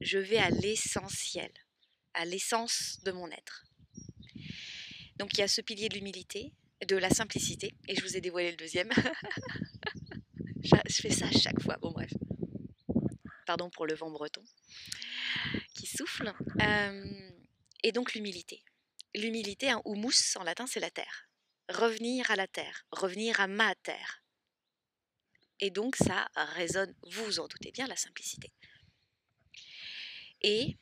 Je 0.00 0.18
vais 0.18 0.36
à 0.36 0.50
l'essentiel, 0.50 1.50
à 2.12 2.26
l'essence 2.26 3.00
de 3.04 3.12
mon 3.12 3.28
être. 3.30 3.64
Donc 5.16 5.32
il 5.34 5.38
y 5.38 5.42
a 5.42 5.48
ce 5.48 5.62
pilier 5.62 5.88
de 5.88 5.94
l'humilité, 5.94 6.52
de 6.86 6.96
la 6.96 7.08
simplicité, 7.08 7.74
et 7.88 7.96
je 7.96 8.02
vous 8.02 8.16
ai 8.16 8.20
dévoilé 8.20 8.50
le 8.50 8.56
deuxième. 8.56 8.90
je 10.62 11.00
fais 11.00 11.10
ça 11.10 11.26
à 11.26 11.32
chaque 11.32 11.62
fois, 11.62 11.78
bon 11.80 11.92
bref. 11.92 12.12
Pardon 13.46 13.70
pour 13.70 13.86
le 13.86 13.94
vent 13.94 14.10
breton 14.10 14.42
qui 15.74 15.86
souffle. 15.86 16.32
Euh, 16.60 17.30
et 17.84 17.92
donc 17.92 18.14
l'humilité. 18.14 18.64
L'humilité, 19.14 19.70
hein, 19.70 19.80
ou 19.84 19.94
mousse 19.94 20.34
en 20.36 20.42
latin, 20.42 20.66
c'est 20.66 20.80
la 20.80 20.90
terre. 20.90 21.28
Revenir 21.68 22.30
à 22.30 22.36
la 22.36 22.48
terre, 22.48 22.84
revenir 22.90 23.38
à 23.40 23.46
ma 23.46 23.74
terre. 23.76 24.24
Et 25.60 25.70
donc 25.70 25.94
ça 25.96 26.28
résonne, 26.34 26.92
vous 27.02 27.24
vous 27.24 27.40
en 27.40 27.46
doutez 27.46 27.70
bien, 27.70 27.86
la 27.86 27.96
simplicité. 27.96 28.52
Et 30.42 30.76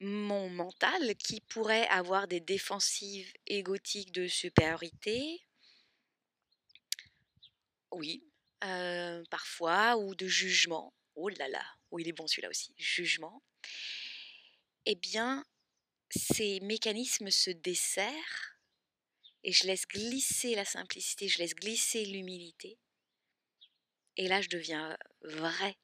mon 0.00 0.50
mental 0.50 1.14
qui 1.16 1.40
pourrait 1.40 1.86
avoir 1.88 2.26
des 2.28 2.40
défensives 2.40 3.32
égotiques 3.46 4.10
de 4.10 4.26
supériorité, 4.26 5.46
oui, 7.92 8.24
euh, 8.64 9.22
parfois, 9.30 9.96
ou 9.98 10.14
de 10.14 10.26
jugement, 10.26 10.92
oh 11.14 11.28
là 11.28 11.48
là, 11.48 11.64
oh 11.90 11.98
il 11.98 12.08
est 12.08 12.12
bon 12.12 12.26
celui-là 12.26 12.48
aussi, 12.48 12.74
jugement, 12.76 13.42
eh 14.86 14.96
bien, 14.96 15.44
ces 16.14 16.60
mécanismes 16.60 17.30
se 17.30 17.50
desserrent 17.50 18.58
et 19.42 19.52
je 19.52 19.66
laisse 19.66 19.86
glisser 19.86 20.54
la 20.54 20.64
simplicité, 20.64 21.28
je 21.28 21.38
laisse 21.38 21.54
glisser 21.54 22.04
l'humilité. 22.04 22.78
Et 24.16 24.28
là, 24.28 24.40
je 24.40 24.48
deviens 24.48 24.96
vrai. 25.22 25.76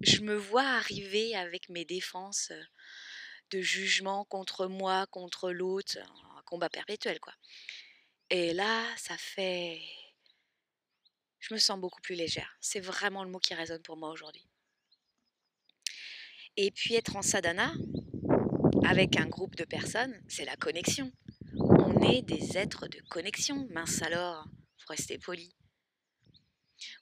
Je 0.00 0.20
me 0.20 0.34
vois 0.34 0.64
arriver 0.64 1.36
avec 1.36 1.68
mes 1.68 1.84
défenses 1.84 2.52
de 3.50 3.60
jugement 3.60 4.24
contre 4.24 4.66
moi, 4.66 5.06
contre 5.06 5.52
l'autre, 5.52 5.98
un 6.36 6.42
combat 6.42 6.68
perpétuel, 6.68 7.20
quoi. 7.20 7.34
Et 8.30 8.52
là, 8.54 8.84
ça 8.96 9.16
fait 9.18 9.80
je 11.44 11.52
me 11.52 11.58
sens 11.58 11.78
beaucoup 11.78 12.00
plus 12.00 12.14
légère. 12.14 12.56
C'est 12.60 12.80
vraiment 12.80 13.22
le 13.22 13.30
mot 13.30 13.38
qui 13.38 13.52
résonne 13.52 13.82
pour 13.82 13.98
moi 13.98 14.10
aujourd'hui. 14.10 14.46
Et 16.56 16.70
puis 16.70 16.94
être 16.94 17.16
en 17.16 17.22
sadhana 17.22 17.74
avec 18.86 19.16
un 19.16 19.26
groupe 19.26 19.56
de 19.56 19.64
personnes, 19.64 20.22
c'est 20.28 20.44
la 20.44 20.56
connexion. 20.56 21.12
On 21.56 22.02
est 22.02 22.22
des 22.22 22.58
êtres 22.58 22.86
de 22.88 23.00
connexion. 23.08 23.66
Mince 23.70 24.02
alors, 24.02 24.46
faut 24.78 24.88
rester 24.88 25.18
poli. 25.18 25.54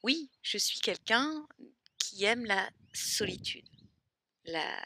Oui, 0.02 0.30
je 0.42 0.58
suis 0.58 0.80
quelqu'un 0.80 1.46
qui 1.98 2.24
aime 2.24 2.44
la 2.44 2.70
solitude. 2.92 3.68
La... 4.44 4.84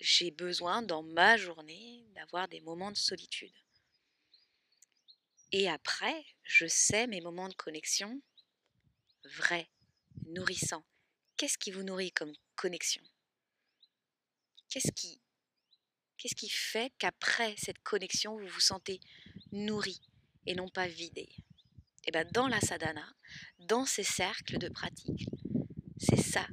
J'ai 0.00 0.30
besoin 0.30 0.82
dans 0.82 1.02
ma 1.02 1.36
journée 1.36 2.06
d'avoir 2.14 2.48
des 2.48 2.60
moments 2.60 2.92
de 2.92 2.96
solitude. 2.96 3.54
Et 5.50 5.68
après, 5.68 6.24
je 6.44 6.66
sais 6.66 7.06
mes 7.06 7.20
moments 7.20 7.48
de 7.48 7.54
connexion 7.54 8.20
vrai, 9.36 9.68
nourrissant. 10.26 10.84
Qu'est-ce 11.36 11.58
qui 11.58 11.70
vous 11.70 11.82
nourrit 11.82 12.12
comme 12.12 12.32
connexion? 12.56 13.02
Qu'est-ce 14.68 14.92
qui, 14.92 15.20
qu'est-ce 16.18 16.34
qui 16.34 16.50
fait 16.50 16.92
qu'après 16.98 17.54
cette 17.56 17.78
connexion, 17.78 18.38
vous 18.38 18.46
vous 18.46 18.60
sentez 18.60 19.00
nourri 19.52 20.00
et 20.46 20.54
non 20.54 20.68
pas 20.68 20.88
vidé? 20.88 21.28
Eh 22.06 22.10
bien 22.10 22.24
dans 22.32 22.48
la 22.48 22.60
sadhana, 22.60 23.14
dans 23.58 23.86
ces 23.86 24.02
cercles 24.02 24.58
de 24.58 24.68
pratique, 24.68 25.28
c'est 25.98 26.20
ça 26.20 26.46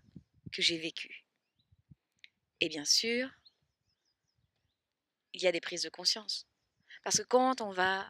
que 0.52 0.62
j'ai 0.62 0.78
vécu. 0.78 1.26
Et 2.62 2.70
bien 2.70 2.86
sûr, 2.86 3.30
il 5.34 5.42
y 5.42 5.48
a 5.48 5.52
des 5.52 5.62
prises 5.62 5.84
de 5.84 5.90
conscience. 5.90 6.48
Parce 7.04 7.18
que 7.18 7.24
quand 7.24 7.62
on 7.62 7.72
va 7.72 8.10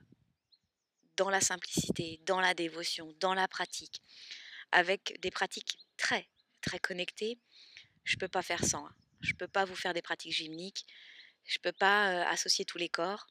dans 1.17 1.29
la 1.29 1.41
simplicité, 1.41 2.21
dans 2.25 2.39
la 2.39 2.53
dévotion, 2.53 3.13
dans 3.19 3.33
la 3.33 3.47
pratique, 3.47 4.01
avec 4.71 5.19
des 5.21 5.31
pratiques 5.31 5.79
très, 5.97 6.29
très 6.61 6.79
connectées, 6.79 7.39
je 8.03 8.15
ne 8.15 8.19
peux 8.19 8.27
pas 8.27 8.41
faire 8.41 8.63
sans. 8.63 8.85
Hein. 8.85 8.95
Je 9.21 9.31
ne 9.33 9.37
peux 9.37 9.47
pas 9.47 9.65
vous 9.65 9.75
faire 9.75 9.93
des 9.93 10.01
pratiques 10.01 10.33
gymniques. 10.33 10.85
Je 11.45 11.57
ne 11.59 11.61
peux 11.61 11.71
pas 11.71 12.27
associer 12.29 12.65
tous 12.65 12.77
les 12.77 12.89
corps. 12.89 13.27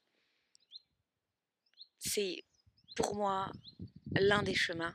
C'est 1.99 2.45
pour 2.97 3.15
moi 3.17 3.51
l'un 4.13 4.43
des 4.43 4.55
chemins 4.55 4.93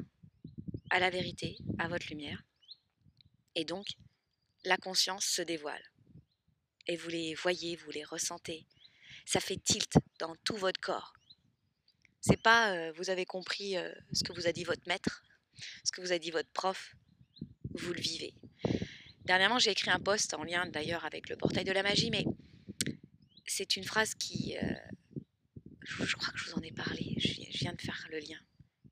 à 0.89 0.99
la 0.99 1.09
vérité, 1.09 1.57
à 1.77 1.87
votre 1.87 2.07
lumière. 2.07 2.43
Et 3.55 3.65
donc, 3.65 3.87
la 4.63 4.77
conscience 4.77 5.25
se 5.25 5.41
dévoile. 5.41 5.83
Et 6.87 6.95
vous 6.95 7.09
les 7.09 7.35
voyez, 7.35 7.75
vous 7.75 7.91
les 7.91 8.03
ressentez. 8.03 8.65
Ça 9.25 9.39
fait 9.39 9.57
tilt 9.57 9.93
dans 10.17 10.35
tout 10.43 10.55
votre 10.55 10.79
corps. 10.79 11.13
C'est 12.21 12.41
pas 12.41 12.91
vous 12.93 13.09
avez 13.09 13.25
compris 13.25 13.75
ce 14.13 14.23
que 14.23 14.33
vous 14.33 14.47
a 14.47 14.51
dit 14.51 14.63
votre 14.63 14.87
maître, 14.87 15.23
ce 15.83 15.91
que 15.91 16.01
vous 16.01 16.11
a 16.11 16.19
dit 16.19 16.31
votre 16.31 16.49
prof, 16.51 16.95
vous 17.75 17.93
le 17.93 18.01
vivez. 18.01 18.33
Dernièrement, 19.25 19.59
j'ai 19.59 19.71
écrit 19.71 19.91
un 19.91 19.99
post 19.99 20.33
en 20.33 20.43
lien 20.43 20.65
d'ailleurs 20.67 21.05
avec 21.05 21.29
le 21.29 21.37
portail 21.37 21.63
de 21.63 21.71
la 21.71 21.83
magie, 21.83 22.09
mais 22.09 22.25
c'est 23.59 23.75
une 23.75 23.83
phrase 23.83 24.15
qui... 24.15 24.57
Euh, 24.57 24.73
je 25.81 26.15
crois 26.15 26.31
que 26.31 26.39
je 26.39 26.45
vous 26.45 26.57
en 26.57 26.61
ai 26.61 26.71
parlé, 26.71 27.13
je 27.17 27.59
viens 27.59 27.73
de 27.73 27.81
faire 27.81 28.07
le 28.09 28.19
lien. 28.19 28.39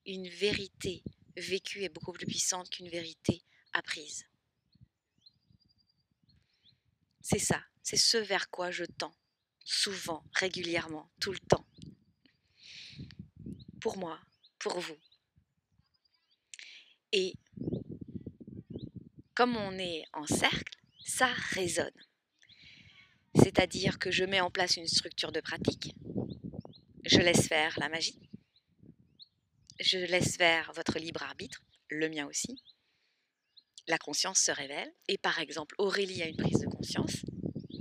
Une 0.06 0.28
vérité 0.28 1.06
vécue 1.38 1.84
est 1.84 1.90
beaucoup 1.90 2.12
plus 2.12 2.26
puissante 2.26 2.70
qu'une 2.70 2.90
vérité 2.90 3.44
apprise. 3.72 4.26
C'est 7.22 7.40
ça, 7.40 7.64
c'est 7.82 7.96
ce 7.96 8.18
vers 8.18 8.50
quoi 8.50 8.70
je 8.70 8.84
tends, 8.84 9.16
souvent, 9.64 10.26
régulièrement, 10.34 11.10
tout 11.22 11.32
le 11.32 11.40
temps. 11.40 11.66
Pour 13.80 13.98
moi, 13.98 14.20
pour 14.60 14.78
vous, 14.82 15.00
et 17.14 17.36
comme 19.34 19.56
on 19.56 19.80
est 19.80 20.04
en 20.12 20.28
cercle, 20.28 20.78
ça 21.06 21.28
résonne. 21.52 22.07
C'est-à-dire 23.48 23.98
que 23.98 24.12
je 24.12 24.26
mets 24.26 24.42
en 24.42 24.52
place 24.52 24.76
une 24.76 24.90
structure 24.90 25.32
de 25.32 25.40
pratique, 25.40 25.96
je 27.06 27.20
laisse 27.20 27.48
faire 27.48 27.80
la 27.80 27.88
magie, 27.88 28.20
je 29.80 30.00
laisse 30.00 30.36
faire 30.36 30.74
votre 30.76 31.00
libre 31.00 31.24
arbitre, 31.24 31.64
le 31.88 32.10
mien 32.10 32.28
aussi. 32.28 32.62
La 33.88 33.98
conscience 33.98 34.40
se 34.40 34.52
révèle. 34.52 34.94
Et 35.08 35.18
par 35.18 35.40
exemple 35.40 35.76
Aurélie 35.78 36.22
a 36.24 36.28
une 36.28 36.36
prise 36.36 36.60
de 36.60 36.68
conscience, 36.68 37.24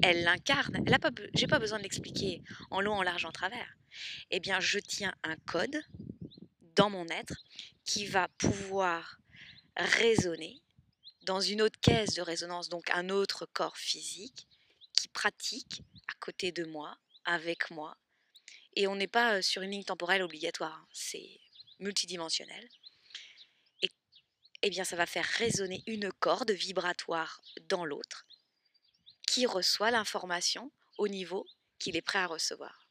elle 0.05 0.23
l'incarne, 0.23 0.77
elle 0.87 0.99
pas, 1.01 1.11
j'ai 1.35 1.49
pas 1.49 1.59
besoin 1.59 1.79
de 1.79 1.83
l'expliquer 1.83 2.45
en 2.71 2.81
long, 2.81 2.95
en 2.95 3.03
large, 3.03 3.25
en 3.25 3.33
travers. 3.33 3.77
Eh 4.31 4.39
bien, 4.39 4.61
je 4.61 4.79
tiens 4.79 5.15
un 5.25 5.35
code 5.47 5.83
dans 6.77 6.91
mon 6.91 7.09
être 7.09 7.43
qui 7.85 8.07
va 8.07 8.29
pouvoir 8.39 9.19
résonner 9.77 10.63
dans 11.23 11.41
une 11.41 11.61
autre 11.61 11.81
caisse 11.81 12.15
de 12.15 12.23
résonance, 12.23 12.69
donc 12.69 12.89
un 12.91 13.09
autre 13.09 13.47
corps 13.53 13.77
physique, 13.77 14.47
qui 14.97 15.09
pratique 15.09 15.83
à 16.09 16.15
côté 16.21 16.53
de 16.53 16.65
moi, 16.65 16.99
avec 17.25 17.71
moi. 17.71 17.97
Et 18.75 18.87
on 18.87 18.97
n'est 18.97 19.07
pas 19.07 19.43
sur 19.43 19.63
une 19.63 19.71
ligne 19.71 19.85
temporelle 19.85 20.23
obligatoire, 20.23 20.73
hein, 20.73 20.89
c'est 20.93 21.41
multidimensionnel. 21.79 22.69
Et 23.83 23.91
eh 24.63 24.71
bien, 24.71 24.85
ça 24.85 24.97
va 24.97 25.07
faire 25.07 25.25
résonner 25.25 25.83
une 25.87 26.11
corde 26.13 26.51
vibratoire 26.51 27.43
dans 27.69 27.85
l'autre 27.85 28.27
qui 29.29 29.47
reçoit 29.47 29.91
l'information 29.91 30.73
au 30.99 31.09
niveau 31.09 31.47
qu'il 31.79 31.97
est 31.97 32.03
prêt 32.03 32.19
à 32.19 32.27
recevoir. 32.27 32.89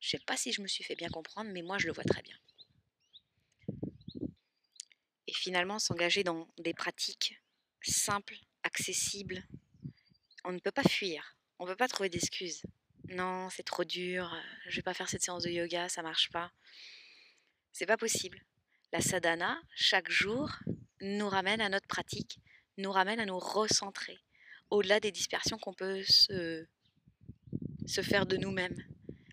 Je 0.00 0.16
ne 0.16 0.20
sais 0.20 0.24
pas 0.24 0.36
si 0.36 0.52
je 0.52 0.62
me 0.62 0.68
suis 0.68 0.84
fait 0.84 0.94
bien 0.94 1.08
comprendre, 1.08 1.50
mais 1.52 1.62
moi 1.62 1.78
je 1.78 1.86
le 1.86 1.92
vois 1.92 2.04
très 2.04 2.22
bien. 2.22 2.36
Et 5.26 5.34
finalement, 5.34 5.78
s'engager 5.78 6.24
dans 6.24 6.48
des 6.56 6.72
pratiques 6.72 7.38
simples, 7.82 8.38
accessibles, 8.62 9.46
on 10.48 10.52
ne 10.52 10.60
peut 10.60 10.72
pas 10.72 10.82
fuir, 10.82 11.36
on 11.58 11.66
ne 11.66 11.70
peut 11.70 11.76
pas 11.76 11.88
trouver 11.88 12.08
d'excuses. 12.08 12.62
Non, 13.10 13.50
c'est 13.50 13.64
trop 13.64 13.84
dur, 13.84 14.34
je 14.64 14.70
ne 14.70 14.76
vais 14.76 14.82
pas 14.82 14.94
faire 14.94 15.10
cette 15.10 15.22
séance 15.22 15.42
de 15.42 15.50
yoga, 15.50 15.90
ça 15.90 16.02
marche 16.02 16.30
pas. 16.30 16.50
C'est 17.70 17.84
pas 17.84 17.98
possible. 17.98 18.42
La 18.90 19.02
sadhana, 19.02 19.60
chaque 19.74 20.10
jour, 20.10 20.50
nous 21.02 21.28
ramène 21.28 21.60
à 21.60 21.68
notre 21.68 21.86
pratique, 21.86 22.40
nous 22.78 22.90
ramène 22.90 23.20
à 23.20 23.26
nous 23.26 23.38
recentrer, 23.38 24.18
au-delà 24.70 25.00
des 25.00 25.12
dispersions 25.12 25.58
qu'on 25.58 25.74
peut 25.74 26.02
se, 26.04 26.66
se 27.86 28.00
faire 28.00 28.24
de 28.24 28.38
nous-mêmes, 28.38 28.82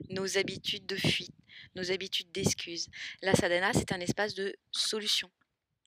nos 0.10 0.38
habitudes 0.38 0.86
de 0.86 0.98
fuite, 0.98 1.36
nos 1.75 1.91
habitudes 1.91 2.34
d'excuses. 2.34 2.89
La 3.22 3.36
sadhana, 3.36 3.72
c'est 3.72 3.93
un 3.93 4.01
espace 4.01 4.34
de 4.34 4.53
solution 4.72 5.31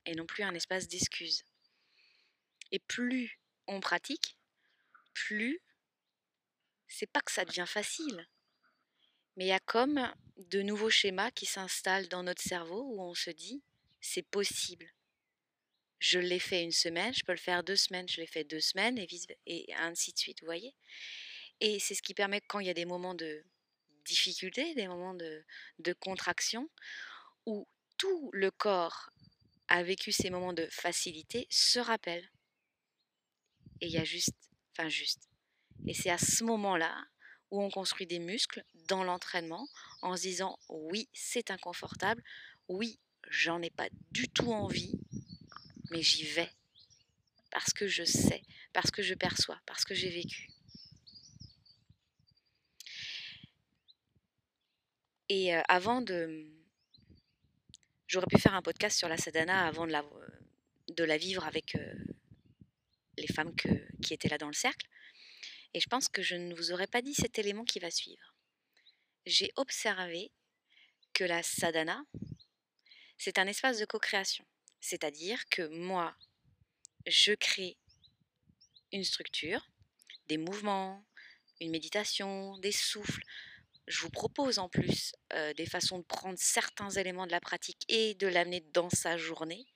et 0.06 0.14
non 0.14 0.24
plus 0.24 0.42
un 0.42 0.54
espace 0.54 0.88
d'excuses. 0.88 1.44
Et 2.72 2.78
plus 2.78 3.38
on 3.66 3.80
pratique, 3.80 4.37
plus 5.26 5.60
c'est 6.86 7.10
pas 7.10 7.20
que 7.20 7.32
ça 7.32 7.44
devient 7.44 7.66
facile, 7.66 8.26
mais 9.36 9.44
il 9.44 9.48
y 9.48 9.52
a 9.52 9.60
comme 9.60 10.10
de 10.36 10.62
nouveaux 10.62 10.90
schémas 10.90 11.30
qui 11.30 11.44
s'installent 11.44 12.08
dans 12.08 12.22
notre 12.22 12.42
cerveau 12.42 12.82
où 12.82 13.02
on 13.02 13.14
se 13.14 13.30
dit 13.30 13.62
c'est 14.00 14.22
possible 14.22 14.92
je 15.98 16.18
l'ai 16.18 16.38
fait 16.38 16.62
une 16.62 16.72
semaine, 16.72 17.12
je 17.12 17.24
peux 17.24 17.32
le 17.32 17.38
faire 17.38 17.64
deux 17.64 17.76
semaines, 17.76 18.08
je 18.08 18.20
l'ai 18.20 18.26
fait 18.26 18.44
deux 18.44 18.60
semaines, 18.60 18.98
et, 19.46 19.74
ainsi 19.76 20.12
de 20.12 20.18
suite, 20.18 20.40
vous 20.40 20.46
voyez 20.46 20.74
Et 21.60 21.78
c'est 21.80 21.94
ce 21.94 22.02
qui 22.02 22.14
permet 22.14 22.40
quand 22.40 22.60
il 22.60 22.66
y 22.66 22.70
a 22.70 22.74
des 22.74 22.84
moments 22.84 23.14
de 23.14 23.44
difficulté, 24.04 24.74
des 24.74 24.88
moments 24.88 25.14
de, 25.14 25.44
de 25.80 25.92
contraction, 25.92 26.70
où 27.46 27.66
tout 27.96 28.30
le 28.32 28.50
corps 28.50 29.10
a 29.68 29.82
vécu 29.82 30.12
ces 30.12 30.30
moments 30.30 30.52
de 30.52 30.66
facilité, 30.70 31.46
se 31.50 31.78
rappelle. 31.78 32.30
Et 33.80 33.86
il 33.86 33.92
y 33.92 33.98
a 33.98 34.04
juste, 34.04 34.47
juste. 34.86 35.28
Et 35.86 35.94
c'est 35.94 36.10
à 36.10 36.18
ce 36.18 36.44
moment-là 36.44 37.04
où 37.50 37.60
on 37.60 37.70
construit 37.70 38.06
des 38.06 38.20
muscles 38.20 38.62
dans 38.88 39.02
l'entraînement 39.02 39.66
en 40.02 40.16
se 40.16 40.22
disant 40.22 40.58
oui, 40.68 41.08
c'est 41.12 41.50
inconfortable, 41.50 42.22
oui, 42.68 43.00
j'en 43.28 43.60
ai 43.62 43.70
pas 43.70 43.88
du 44.12 44.28
tout 44.28 44.52
envie, 44.52 45.00
mais 45.90 46.02
j'y 46.02 46.24
vais 46.24 46.50
parce 47.50 47.72
que 47.72 47.88
je 47.88 48.04
sais, 48.04 48.42
parce 48.72 48.90
que 48.90 49.02
je 49.02 49.14
perçois, 49.14 49.58
parce 49.66 49.84
que 49.84 49.94
j'ai 49.94 50.10
vécu. 50.10 50.48
Et 55.28 55.54
euh, 55.54 55.62
avant 55.68 56.00
de... 56.00 56.46
J'aurais 58.06 58.26
pu 58.26 58.38
faire 58.38 58.54
un 58.54 58.62
podcast 58.62 58.96
sur 58.96 59.08
la 59.08 59.18
sadhana 59.18 59.66
avant 59.66 59.86
de 59.86 59.92
la, 59.92 60.02
la 60.96 61.16
vivre 61.18 61.44
avec 61.44 61.74
euh, 61.74 61.94
les 63.20 63.32
femmes 63.32 63.54
qui 64.02 64.14
étaient 64.14 64.28
là 64.28 64.38
dans 64.38 64.48
le 64.48 64.52
cercle. 64.52 64.86
Et 65.74 65.80
je 65.80 65.86
pense 65.86 66.08
que 66.08 66.22
je 66.22 66.34
ne 66.34 66.54
vous 66.54 66.72
aurais 66.72 66.86
pas 66.86 67.02
dit 67.02 67.14
cet 67.14 67.38
élément 67.38 67.64
qui 67.64 67.78
va 67.78 67.90
suivre. 67.90 68.34
J'ai 69.26 69.52
observé 69.56 70.32
que 71.12 71.24
la 71.24 71.42
sadhana, 71.42 72.02
c'est 73.18 73.38
un 73.38 73.46
espace 73.46 73.78
de 73.78 73.84
co-création. 73.84 74.44
C'est-à-dire 74.80 75.44
que 75.50 75.66
moi, 75.68 76.16
je 77.06 77.32
crée 77.32 77.76
une 78.92 79.04
structure, 79.04 79.68
des 80.28 80.38
mouvements, 80.38 81.04
une 81.60 81.70
méditation, 81.70 82.56
des 82.58 82.72
souffles. 82.72 83.22
Je 83.86 84.00
vous 84.00 84.10
propose 84.10 84.58
en 84.58 84.68
plus 84.68 85.14
euh, 85.32 85.52
des 85.54 85.66
façons 85.66 85.98
de 85.98 86.04
prendre 86.04 86.38
certains 86.38 86.90
éléments 86.90 87.26
de 87.26 87.32
la 87.32 87.40
pratique 87.40 87.84
et 87.88 88.14
de 88.14 88.26
l'amener 88.26 88.60
dans 88.72 88.90
sa 88.90 89.16
journée 89.16 89.66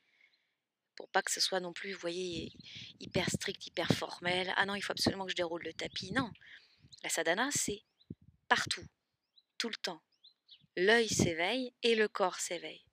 pour 0.96 1.08
pas 1.08 1.22
que 1.22 1.30
ce 1.30 1.40
soit 1.40 1.60
non 1.60 1.72
plus, 1.72 1.92
vous 1.92 2.00
voyez, 2.00 2.52
hyper 3.00 3.28
strict, 3.30 3.66
hyper 3.66 3.88
formel. 3.92 4.52
Ah 4.56 4.66
non, 4.66 4.74
il 4.74 4.82
faut 4.82 4.92
absolument 4.92 5.24
que 5.24 5.30
je 5.30 5.36
déroule 5.36 5.62
le 5.62 5.72
tapis. 5.72 6.12
Non, 6.12 6.30
la 7.02 7.08
sadhana, 7.08 7.48
c'est 7.50 7.82
partout, 8.48 8.86
tout 9.58 9.68
le 9.68 9.76
temps. 9.76 10.02
L'œil 10.76 11.08
s'éveille 11.08 11.72
et 11.82 11.94
le 11.94 12.08
corps 12.08 12.40
s'éveille. 12.40 12.84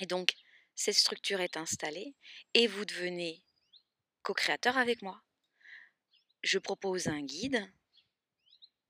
Et 0.00 0.06
donc, 0.06 0.34
cette 0.74 0.94
structure 0.94 1.40
est 1.40 1.56
installée 1.56 2.14
et 2.54 2.66
vous 2.66 2.84
devenez 2.84 3.42
co-créateur 4.22 4.76
avec 4.78 5.02
moi. 5.02 5.22
Je 6.42 6.58
propose 6.58 7.08
un 7.08 7.22
guide 7.22 7.68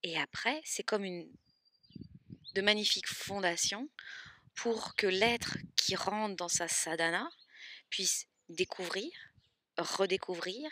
et 0.03 0.19
après, 0.19 0.61
c'est 0.65 0.83
comme 0.83 1.05
une 1.05 1.31
de 2.55 2.61
magnifiques 2.61 3.09
fondations 3.09 3.89
pour 4.55 4.95
que 4.97 5.07
l'être 5.07 5.57
qui 5.77 5.95
rentre 5.97 6.37
dans 6.37 6.49
sa 6.49 6.69
sadhana 6.69 7.29
puisse 7.91 8.27
découvrir, 8.49 9.13
redécouvrir 9.77 10.71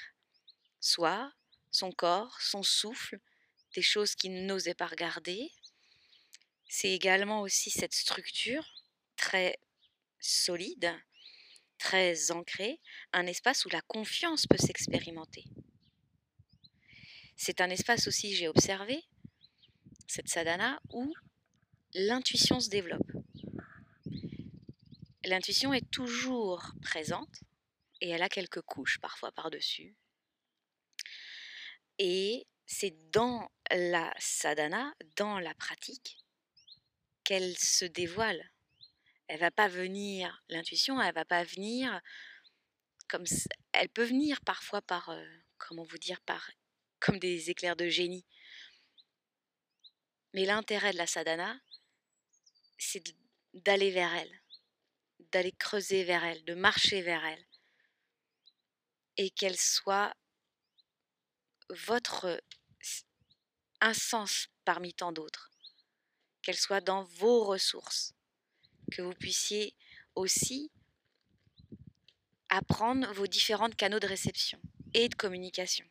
soi, 0.81 1.33
son 1.71 1.93
corps, 1.93 2.41
son 2.41 2.63
souffle, 2.63 3.19
des 3.75 3.83
choses 3.83 4.15
qu'il 4.15 4.47
n'osait 4.47 4.75
pas 4.75 4.87
regarder. 4.87 5.53
C'est 6.69 6.91
également 6.91 7.43
aussi 7.43 7.71
cette 7.71 7.95
structure 7.95 8.65
très 9.17 9.59
solide, 10.21 10.93
très 11.79 12.31
ancré, 12.31 12.81
un 13.13 13.27
espace 13.27 13.65
où 13.67 13.69
la 13.69 13.83
confiance 13.83 14.47
peut 14.47 14.59
s'expérimenter. 14.59 15.45
C'est 17.37 17.61
un 17.61 17.69
espace 17.69 18.09
aussi, 18.09 18.35
j'ai 18.35 18.49
observé, 18.49 19.05
cette 20.07 20.29
sadhana, 20.29 20.81
où 20.91 21.13
l'intuition 21.93 22.61
se 22.61 22.71
développe. 22.71 23.16
L'intuition 25.27 25.73
est 25.73 25.91
toujours 25.91 26.73
présente 26.83 27.43
et 28.01 28.09
elle 28.11 28.23
a 28.23 28.29
quelques 28.29 28.63
couches 28.63 28.99
parfois 29.01 29.33
par-dessus. 29.33 29.95
Et 31.99 32.47
c'est 32.65 33.11
dans 33.11 33.51
la 33.71 34.13
sadhana, 34.19 34.95
dans 35.17 35.39
la 35.39 35.55
pratique, 35.55 36.19
qu'elle 37.25 37.57
se 37.59 37.85
dévoile 37.85 38.51
elle 39.29 39.41
va 39.41 39.51
pas 39.51 39.69
venir, 39.69 40.43
l'intuition, 40.49 41.01
elle 41.01 41.15
va 41.15 41.25
pas 41.25 41.45
venir 41.45 42.01
comme 43.09 43.25
elle 43.73 43.89
peut 43.89 44.05
venir 44.05 44.41
parfois 44.43 44.83
par, 44.83 45.11
euh, 45.11 45.27
comment 45.59 45.85
vous 45.85 45.99
dire, 45.99 46.21
par 46.23 46.51
comme 46.99 47.19
des 47.19 47.51
éclairs 47.51 47.77
de 47.77 47.89
génie. 47.89 48.25
Mais 50.35 50.45
l'intérêt 50.45 50.93
de 50.93 50.99
la 50.99 51.07
sadhana, 51.07 51.61
c'est 52.79 53.03
d'aller 53.55 53.91
vers 53.91 54.15
elle, 54.15 54.41
d'aller 55.37 55.53
creuser 55.53 56.03
vers 56.03 56.25
elle, 56.25 56.43
de 56.47 56.55
marcher 56.55 57.03
vers 57.03 57.23
elle, 57.23 57.45
et 59.19 59.29
qu'elle 59.29 59.59
soit 59.59 60.15
votre 61.69 62.43
un 63.83 63.93
sens 63.93 64.49
parmi 64.65 64.95
tant 64.95 65.13
d'autres, 65.13 65.51
qu'elle 66.41 66.57
soit 66.57 66.81
dans 66.81 67.05
vos 67.05 67.45
ressources 67.45 68.15
que 68.91 69.03
vous 69.03 69.13
puissiez 69.13 69.75
aussi 70.15 70.71
apprendre 72.49 73.13
vos 73.13 73.27
différents 73.27 73.69
canaux 73.69 74.01
de 74.01 74.07
réception 74.07 74.59
et 74.95 75.11
de 75.11 75.15
communication. 75.17 75.85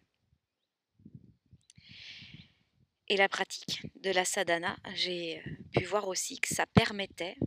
Et 3.10 3.18
la 3.18 3.30
pratique 3.30 3.86
de 4.02 4.10
la 4.10 4.26
sadhana, 4.26 4.76
j'ai 4.96 5.38
euh, 5.38 5.58
pu 5.72 5.84
voir 5.84 6.08
aussi 6.08 6.40
que 6.40 6.56
ça 6.56 6.66
permettait, 6.66 7.38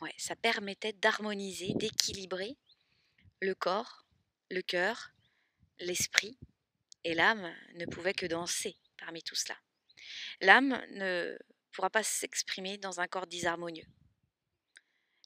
ouais, 0.00 0.14
ça 0.16 0.36
permettait 0.36 0.92
d'harmoniser, 0.92 1.72
d'équilibrer 1.74 2.56
le 3.40 3.54
corps, 3.54 4.06
le 4.50 4.62
cœur, 4.62 5.10
l'esprit, 5.78 6.38
et 7.04 7.14
l'âme 7.14 7.54
ne 7.74 7.86
pouvait 7.86 8.12
que 8.12 8.26
danser 8.26 8.76
parmi 8.98 9.22
tout 9.22 9.34
cela. 9.34 9.56
L'âme 10.40 10.82
ne 10.90 11.38
pourra 11.72 11.90
pas 11.90 12.02
s'exprimer 12.02 12.78
dans 12.78 13.00
un 13.00 13.06
corps 13.06 13.26
disharmonieux. 13.26 13.86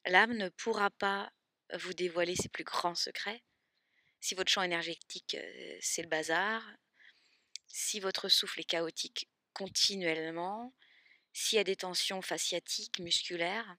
L'âme 0.06 0.36
ne 0.36 0.48
pourra 0.50 0.90
pas 0.90 1.32
vous 1.72 1.94
dévoiler 1.94 2.36
ses 2.36 2.48
plus 2.48 2.64
grands 2.64 2.94
secrets. 2.94 3.42
Si 4.20 4.34
votre 4.34 4.50
champ 4.50 4.62
énergétique, 4.62 5.34
euh, 5.34 5.78
c'est 5.80 6.02
le 6.02 6.08
bazar, 6.08 6.62
si 7.66 8.00
votre 8.00 8.28
souffle 8.28 8.60
est 8.60 8.64
chaotique 8.64 9.28
continuellement, 9.52 10.74
s'il 11.32 11.56
y 11.56 11.60
a 11.60 11.64
des 11.64 11.76
tensions 11.76 12.22
fasciatiques, 12.22 13.00
musculaires, 13.00 13.76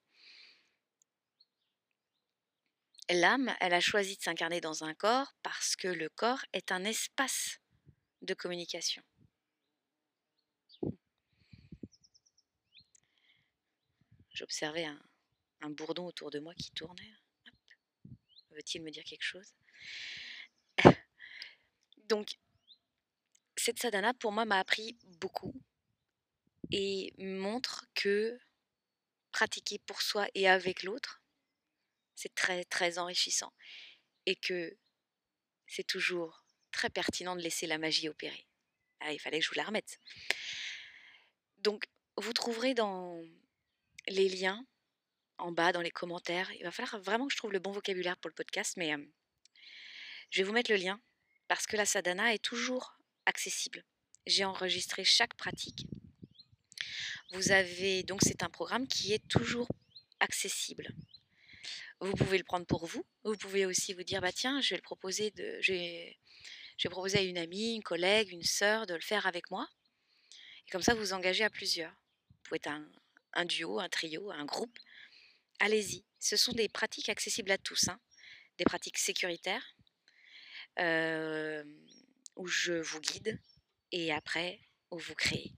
l'âme, 3.09 3.55
elle 3.59 3.73
a 3.73 3.79
choisi 3.79 4.17
de 4.17 4.21
s'incarner 4.21 4.61
dans 4.61 4.83
un 4.83 4.93
corps 4.93 5.35
parce 5.43 5.75
que 5.75 5.87
le 5.87 6.09
corps 6.09 6.43
est 6.53 6.71
un 6.71 6.83
espace 6.83 7.59
de 8.21 8.33
communication. 8.33 9.03
J'observais 14.33 14.85
un, 14.85 15.69
bourdon 15.69 16.05
autour 16.05 16.29
de 16.29 16.39
moi 16.39 16.53
qui 16.53 16.71
tournait. 16.71 17.13
Veut-il 18.51 18.83
me 18.83 18.91
dire 18.91 19.03
quelque 19.03 19.23
chose? 19.23 19.55
Donc, 22.09 22.35
cette 23.55 23.79
sadhana, 23.79 24.13
pour 24.13 24.31
moi, 24.31 24.45
m'a 24.45 24.59
appris 24.59 24.97
beaucoup 25.19 25.53
et 26.71 27.13
montre 27.17 27.87
que 27.95 28.37
pratiquer 29.31 29.79
pour 29.79 30.01
soi 30.01 30.27
et 30.35 30.47
avec 30.47 30.83
l'autre, 30.83 31.21
c'est 32.15 32.33
très, 32.33 32.63
très 32.65 32.97
enrichissant. 32.97 33.53
Et 34.25 34.35
que 34.35 34.77
c'est 35.67 35.85
toujours 35.85 36.45
très 36.71 36.89
pertinent 36.89 37.35
de 37.35 37.41
laisser 37.41 37.67
la 37.67 37.77
magie 37.77 38.09
opérer. 38.09 38.47
Ah, 38.99 39.13
il 39.13 39.19
fallait 39.19 39.39
que 39.39 39.45
je 39.45 39.49
vous 39.49 39.55
la 39.55 39.63
remette. 39.63 39.99
Donc, 41.57 41.85
vous 42.17 42.33
trouverez 42.33 42.73
dans 42.73 43.21
les 44.07 44.29
liens 44.29 44.65
en 45.37 45.51
bas, 45.51 45.71
dans 45.71 45.81
les 45.81 45.91
commentaires. 45.91 46.51
Il 46.53 46.63
va 46.63 46.71
falloir 46.71 47.01
vraiment 47.01 47.27
que 47.27 47.33
je 47.33 47.37
trouve 47.37 47.51
le 47.51 47.59
bon 47.59 47.71
vocabulaire 47.71 48.17
pour 48.17 48.29
le 48.29 48.35
podcast, 48.35 48.77
mais 48.77 48.93
je 50.29 50.37
vais 50.37 50.43
vous 50.43 50.53
mettre 50.53 50.71
le 50.71 50.77
lien 50.77 51.01
parce 51.47 51.67
que 51.67 51.77
la 51.77 51.85
sadhana 51.85 52.33
est 52.33 52.43
toujours 52.43 52.97
accessible. 53.25 53.83
J'ai 54.25 54.45
enregistré 54.45 55.03
chaque 55.03 55.35
pratique. 55.35 55.85
Vous 57.31 57.51
avez 57.51 58.03
donc 58.03 58.21
c'est 58.23 58.43
un 58.43 58.49
programme 58.49 58.87
qui 58.87 59.13
est 59.13 59.27
toujours 59.27 59.67
accessible. 60.19 60.87
Vous 62.01 62.13
pouvez 62.13 62.37
le 62.37 62.43
prendre 62.43 62.65
pour 62.65 62.85
vous. 62.85 63.05
Vous 63.23 63.37
pouvez 63.37 63.65
aussi 63.65 63.93
vous 63.93 64.03
dire 64.03 64.21
bah 64.21 64.31
tiens, 64.31 64.61
je 64.61 64.71
vais 64.71 64.75
le 64.77 64.81
proposer 64.81 65.31
de 65.31 65.57
je 65.61 65.73
vais, 65.73 66.17
proposer 66.89 67.19
à 67.19 67.21
une 67.21 67.37
amie, 67.37 67.75
une 67.75 67.83
collègue, 67.83 68.31
une 68.31 68.43
sœur 68.43 68.85
de 68.85 68.93
le 68.93 69.01
faire 69.01 69.27
avec 69.27 69.49
moi. 69.49 69.67
Et 70.67 70.71
comme 70.71 70.81
ça 70.81 70.93
vous 70.93 71.13
engagez 71.13 71.43
à 71.43 71.49
plusieurs. 71.49 71.91
Vous 71.91 72.37
pouvez 72.43 72.57
être 72.57 72.71
un, 73.33 73.45
duo, 73.45 73.79
un 73.79 73.89
trio, 73.89 74.31
un 74.31 74.45
groupe. 74.45 74.77
Allez-y. 75.59 76.03
Ce 76.19 76.35
sont 76.35 76.51
des 76.51 76.69
pratiques 76.69 77.09
accessibles 77.09 77.51
à 77.51 77.57
tous, 77.57 77.87
hein. 77.87 77.99
des 78.57 78.65
pratiques 78.65 78.97
sécuritaires 78.97 79.75
euh, 80.79 81.63
où 82.35 82.47
je 82.47 82.73
vous 82.73 82.99
guide 82.99 83.39
et 83.91 84.11
après 84.11 84.59
où 84.91 84.97
vous 84.97 85.15
créez. 85.15 85.53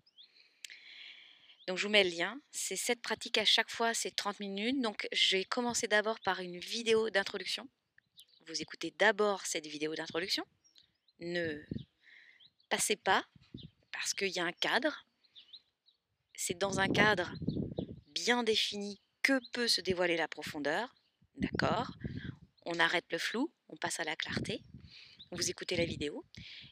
Donc 1.68 1.78
je 1.78 1.84
vous 1.84 1.92
mets 1.92 2.06
le 2.06 2.10
lien. 2.10 2.40
C'est 2.50 2.78
cette 2.78 3.02
pratique 3.02 3.38
à 3.38 3.46
chaque 3.46 3.70
fois, 3.70 3.94
c'est 3.94 4.12
30 4.12 4.40
minutes. 4.40 4.82
Donc 4.82 5.08
j'ai 5.12 5.44
commencé 5.44 5.88
d'abord 5.88 6.20
par 6.22 6.40
une 6.40 6.58
vidéo 6.58 7.10
d'introduction. 7.10 7.68
Vous 8.48 8.62
écoutez 8.62 8.94
d'abord 8.98 9.46
cette 9.46 9.68
vidéo 9.68 9.94
d'introduction. 9.94 10.46
Ne 11.20 11.62
passez 12.70 12.96
pas 12.96 13.26
parce 13.92 14.14
qu'il 14.14 14.30
y 14.30 14.40
a 14.40 14.46
un 14.46 14.54
cadre. 14.54 15.06
C'est 16.34 16.58
dans 16.58 16.80
un 16.80 16.88
cadre 16.88 17.34
bien 18.08 18.44
défini 18.44 19.02
que 19.22 19.40
peut 19.52 19.68
se 19.68 19.82
dévoiler 19.82 20.16
la 20.16 20.30
profondeur. 20.30 20.96
D'accord? 21.36 21.92
On 22.66 22.80
arrête 22.80 23.06
le 23.12 23.18
flou, 23.18 23.52
on 23.68 23.76
passe 23.76 24.00
à 24.00 24.06
la 24.06 24.16
clarté. 24.16 24.64
Vous 25.32 25.50
écoutez 25.50 25.76
la 25.76 25.86
vidéo. 25.86 26.24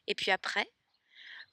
Et 0.08 0.16
puis 0.16 0.32
après, 0.32 0.72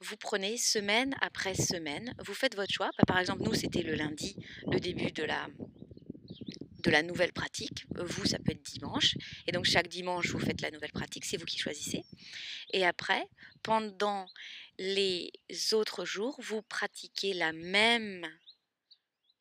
vous 0.03 0.17
prenez 0.17 0.57
semaine 0.57 1.15
après 1.21 1.55
semaine, 1.55 2.15
vous 2.19 2.35
faites 2.35 2.57
votre 2.57 2.73
choix. 2.73 2.91
Bah, 2.99 3.05
par 3.07 3.19
exemple, 3.19 3.43
nous, 3.43 3.55
c'était 3.55 3.83
le 3.83 3.95
lundi, 3.95 4.37
le 4.71 4.81
début 4.81 5.13
de 5.13 5.23
la, 5.23 5.49
de 6.81 6.91
la 6.91 7.03
nouvelle 7.03 7.33
pratique. 7.33 7.85
Vous, 7.95 8.27
ça 8.27 8.39
peut 8.39 8.53
être 8.53 8.63
dimanche. 8.63 9.15
Et 9.47 9.53
donc, 9.53 9.65
chaque 9.65 9.89
dimanche, 9.89 10.29
vous 10.29 10.41
faites 10.41 10.61
la 10.61 10.71
nouvelle 10.71 10.93
pratique. 10.93 11.25
C'est 11.25 11.37
vous 11.37 11.47
qui 11.47 11.59
choisissez. 11.59 12.05
Et 12.73 12.85
après, 12.85 13.27
pendant 13.63 14.27
les 14.79 15.31
autres 15.73 16.05
jours, 16.05 16.37
vous 16.43 16.63
pratiquez 16.63 17.33
la 17.35 17.53
même, 17.53 18.27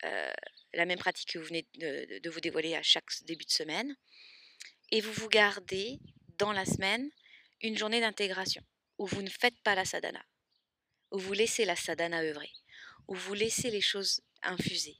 euh, 0.04 0.32
la 0.74 0.86
même 0.86 0.98
pratique 0.98 1.32
que 1.32 1.38
vous 1.38 1.46
venez 1.46 1.66
de, 1.74 2.20
de 2.20 2.30
vous 2.30 2.40
dévoiler 2.40 2.76
à 2.76 2.82
chaque 2.82 3.10
début 3.24 3.44
de 3.44 3.50
semaine. 3.50 3.96
Et 4.92 5.00
vous 5.00 5.12
vous 5.12 5.28
gardez 5.28 5.98
dans 6.38 6.52
la 6.52 6.64
semaine 6.64 7.10
une 7.62 7.76
journée 7.76 8.00
d'intégration 8.00 8.62
où 8.98 9.06
vous 9.06 9.22
ne 9.22 9.30
faites 9.30 9.58
pas 9.62 9.74
la 9.74 9.84
sadhana 9.84 10.22
où 11.12 11.18
vous 11.18 11.34
laissez 11.34 11.64
la 11.64 11.76
sadhana 11.76 12.22
œuvrer, 12.22 12.50
où 13.06 13.14
vous 13.14 13.34
laissez 13.34 13.70
les 13.70 13.80
choses 13.80 14.22
infuser. 14.42 14.96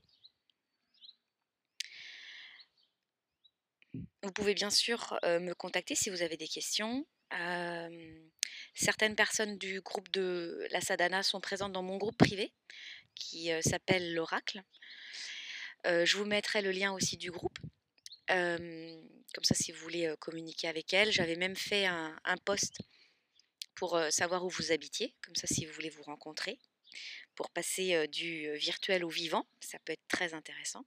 Vous 4.22 4.32
pouvez 4.32 4.54
bien 4.54 4.70
sûr 4.70 5.18
euh, 5.24 5.40
me 5.40 5.54
contacter 5.54 5.94
si 5.94 6.10
vous 6.10 6.22
avez 6.22 6.36
des 6.36 6.46
questions. 6.46 7.06
Euh, 7.32 8.20
certaines 8.74 9.16
personnes 9.16 9.58
du 9.58 9.80
groupe 9.80 10.10
de 10.10 10.66
la 10.70 10.80
sadhana 10.80 11.22
sont 11.22 11.40
présentes 11.40 11.72
dans 11.72 11.82
mon 11.82 11.96
groupe 11.96 12.16
privé 12.16 12.52
qui 13.14 13.50
euh, 13.50 13.60
s'appelle 13.62 14.14
l'oracle. 14.14 14.62
je 15.84 16.16
vous 16.16 16.24
mettrai 16.24 16.62
le 16.62 16.70
lien 16.70 16.92
aussi 16.92 17.16
du 17.16 17.30
groupe. 17.30 17.58
comme 18.28 19.44
ça, 19.44 19.54
si 19.54 19.72
vous 19.72 19.80
voulez 19.80 20.14
communiquer 20.20 20.68
avec 20.68 20.92
elle, 20.92 21.10
j'avais 21.10 21.36
même 21.36 21.56
fait 21.56 21.86
un, 21.86 22.16
un 22.24 22.36
post 22.36 22.78
pour 23.74 24.00
savoir 24.10 24.44
où 24.44 24.48
vous 24.48 24.72
habitiez, 24.72 25.14
comme 25.22 25.36
ça 25.36 25.46
si 25.46 25.66
vous 25.66 25.72
voulez 25.72 25.90
vous 25.90 26.02
rencontrer, 26.02 26.58
pour 27.34 27.50
passer 27.50 28.06
du 28.08 28.52
virtuel 28.56 29.04
au 29.04 29.08
vivant, 29.08 29.46
ça 29.60 29.78
peut 29.80 29.92
être 29.92 30.06
très 30.08 30.34
intéressant. 30.34 30.84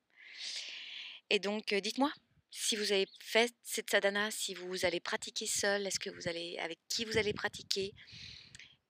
Et 1.29 1.39
donc 1.39 1.73
dites-moi 1.73 2.13
si 2.51 2.77
vous 2.77 2.93
avez 2.93 3.07
fait 3.19 3.53
cette 3.63 3.89
sadhana, 3.89 4.31
si 4.31 4.53
vous 4.53 4.85
allez 4.85 5.01
pratiquer 5.01 5.45
seul, 5.45 5.85
est-ce 5.85 5.99
que 5.99 6.09
vous 6.09 6.29
allez 6.29 6.57
avec 6.59 6.79
qui 6.87 7.03
vous 7.03 7.17
allez 7.17 7.33
pratiquer, 7.33 7.93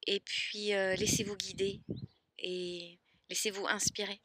et 0.05 0.19
puis 0.19 0.67
laissez-vous 0.67 1.35
guider 1.35 1.81
et 2.37 2.99
laissez-vous 3.29 3.65
inspirer. 3.65 4.21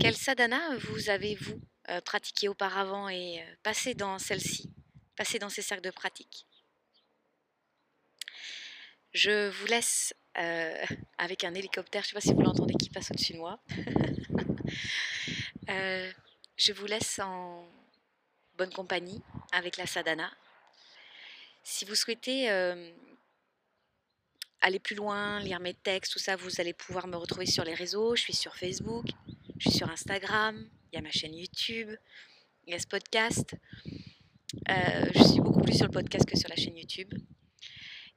Quelle 0.00 0.16
sadhana 0.16 0.76
vous 0.78 1.08
avez 1.08 1.36
vous 1.36 1.60
pratiqué 2.04 2.48
auparavant 2.48 3.08
et 3.08 3.44
passez 3.62 3.94
dans 3.94 4.18
celle-ci, 4.18 4.72
passez 5.14 5.38
dans 5.38 5.50
ces 5.50 5.62
cercles 5.62 5.84
de 5.84 5.90
pratique? 5.90 6.46
Je 9.12 9.50
vous 9.50 9.66
laisse 9.66 10.14
euh, 10.38 10.84
avec 11.18 11.44
un 11.44 11.54
hélicoptère, 11.54 12.02
je 12.02 12.08
ne 12.08 12.10
sais 12.10 12.14
pas 12.14 12.20
si 12.20 12.32
vous 12.32 12.40
l'entendez, 12.40 12.74
qui 12.74 12.88
passe 12.88 13.10
au-dessus 13.10 13.34
de 13.34 13.38
moi. 13.38 13.60
Euh, 15.68 16.10
je 16.56 16.72
vous 16.72 16.86
laisse 16.86 17.20
en 17.20 17.64
bonne 18.58 18.72
compagnie 18.72 19.22
avec 19.52 19.76
la 19.76 19.86
sadhana. 19.86 20.30
Si 21.62 21.84
vous 21.84 21.94
souhaitez 21.94 22.50
euh, 22.50 22.90
aller 24.60 24.80
plus 24.80 24.96
loin, 24.96 25.38
lire 25.40 25.60
mes 25.60 25.72
textes, 25.72 26.12
tout 26.12 26.18
ça, 26.18 26.34
vous 26.34 26.60
allez 26.60 26.72
pouvoir 26.72 27.06
me 27.06 27.16
retrouver 27.16 27.46
sur 27.46 27.64
les 27.64 27.74
réseaux. 27.74 28.16
Je 28.16 28.22
suis 28.22 28.34
sur 28.34 28.56
Facebook, 28.56 29.06
je 29.58 29.68
suis 29.68 29.78
sur 29.78 29.88
Instagram, 29.88 30.68
il 30.92 30.96
y 30.96 30.98
a 30.98 31.02
ma 31.02 31.12
chaîne 31.12 31.34
YouTube, 31.34 31.90
il 32.66 32.72
y 32.72 32.76
a 32.76 32.80
ce 32.80 32.88
podcast. 32.88 33.54
je 34.68 35.22
suis 35.22 35.40
beaucoup 35.40 35.60
plus 35.60 35.76
sur 35.76 35.86
le 35.86 35.92
podcast 35.92 36.26
que 36.26 36.36
sur 36.36 36.48
la 36.48 36.56
chaîne 36.56 36.76
YouTube. 36.76 37.14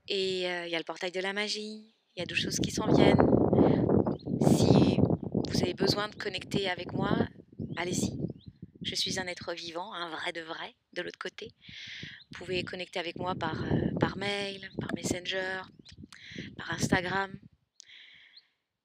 Et 0.07 0.41
il 0.41 0.69
y 0.69 0.75
a 0.75 0.77
le 0.77 0.83
portail 0.83 1.11
de 1.11 1.19
la 1.19 1.33
magie, 1.33 1.93
il 2.15 2.19
y 2.19 2.21
a 2.21 2.25
d'autres 2.25 2.41
choses 2.41 2.59
qui 2.59 2.71
s'en 2.71 2.87
viennent. 2.93 3.17
Si 4.57 4.97
vous 5.49 5.61
avez 5.61 5.73
besoin 5.73 6.07
de 6.07 6.15
connecter 6.15 6.69
avec 6.69 6.93
moi, 6.93 7.27
allez-y. 7.75 8.17
Je 8.83 8.93
suis 8.93 9.19
un 9.19 9.25
être 9.25 9.53
vivant, 9.53 9.93
un 9.93 10.09
vrai 10.09 10.31
de 10.31 10.41
vrai, 10.41 10.75
de 10.93 11.01
l'autre 11.01 11.17
côté. 11.17 11.51
Vous 12.31 12.37
pouvez 12.37 12.63
connecter 12.63 12.99
avec 12.99 13.17
moi 13.17 13.33
par, 13.33 13.63
par 13.99 14.15
mail, 14.17 14.69
par 14.79 14.93
Messenger, 14.93 15.61
par 16.55 16.71
Instagram. 16.71 17.31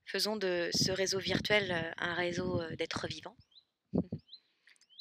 Faisons 0.06 0.36
de 0.36 0.70
ce 0.72 0.90
réseau 0.90 1.18
virtuel 1.18 1.94
un 1.98 2.14
réseau 2.14 2.62
d'êtres 2.76 3.06
vivants. 3.06 3.36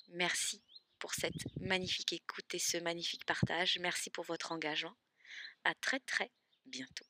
Merci 0.10 0.62
pour 1.00 1.14
cette 1.14 1.48
magnifique 1.62 2.14
écoute 2.14 2.54
et 2.54 2.60
ce 2.60 2.78
magnifique 2.78 3.26
partage. 3.26 3.80
Merci 3.80 4.10
pour 4.10 4.26
votre 4.26 4.52
engagement. 4.52 4.96
À 5.66 5.74
très 5.82 6.00
très 6.00 6.32
bientôt. 6.66 7.06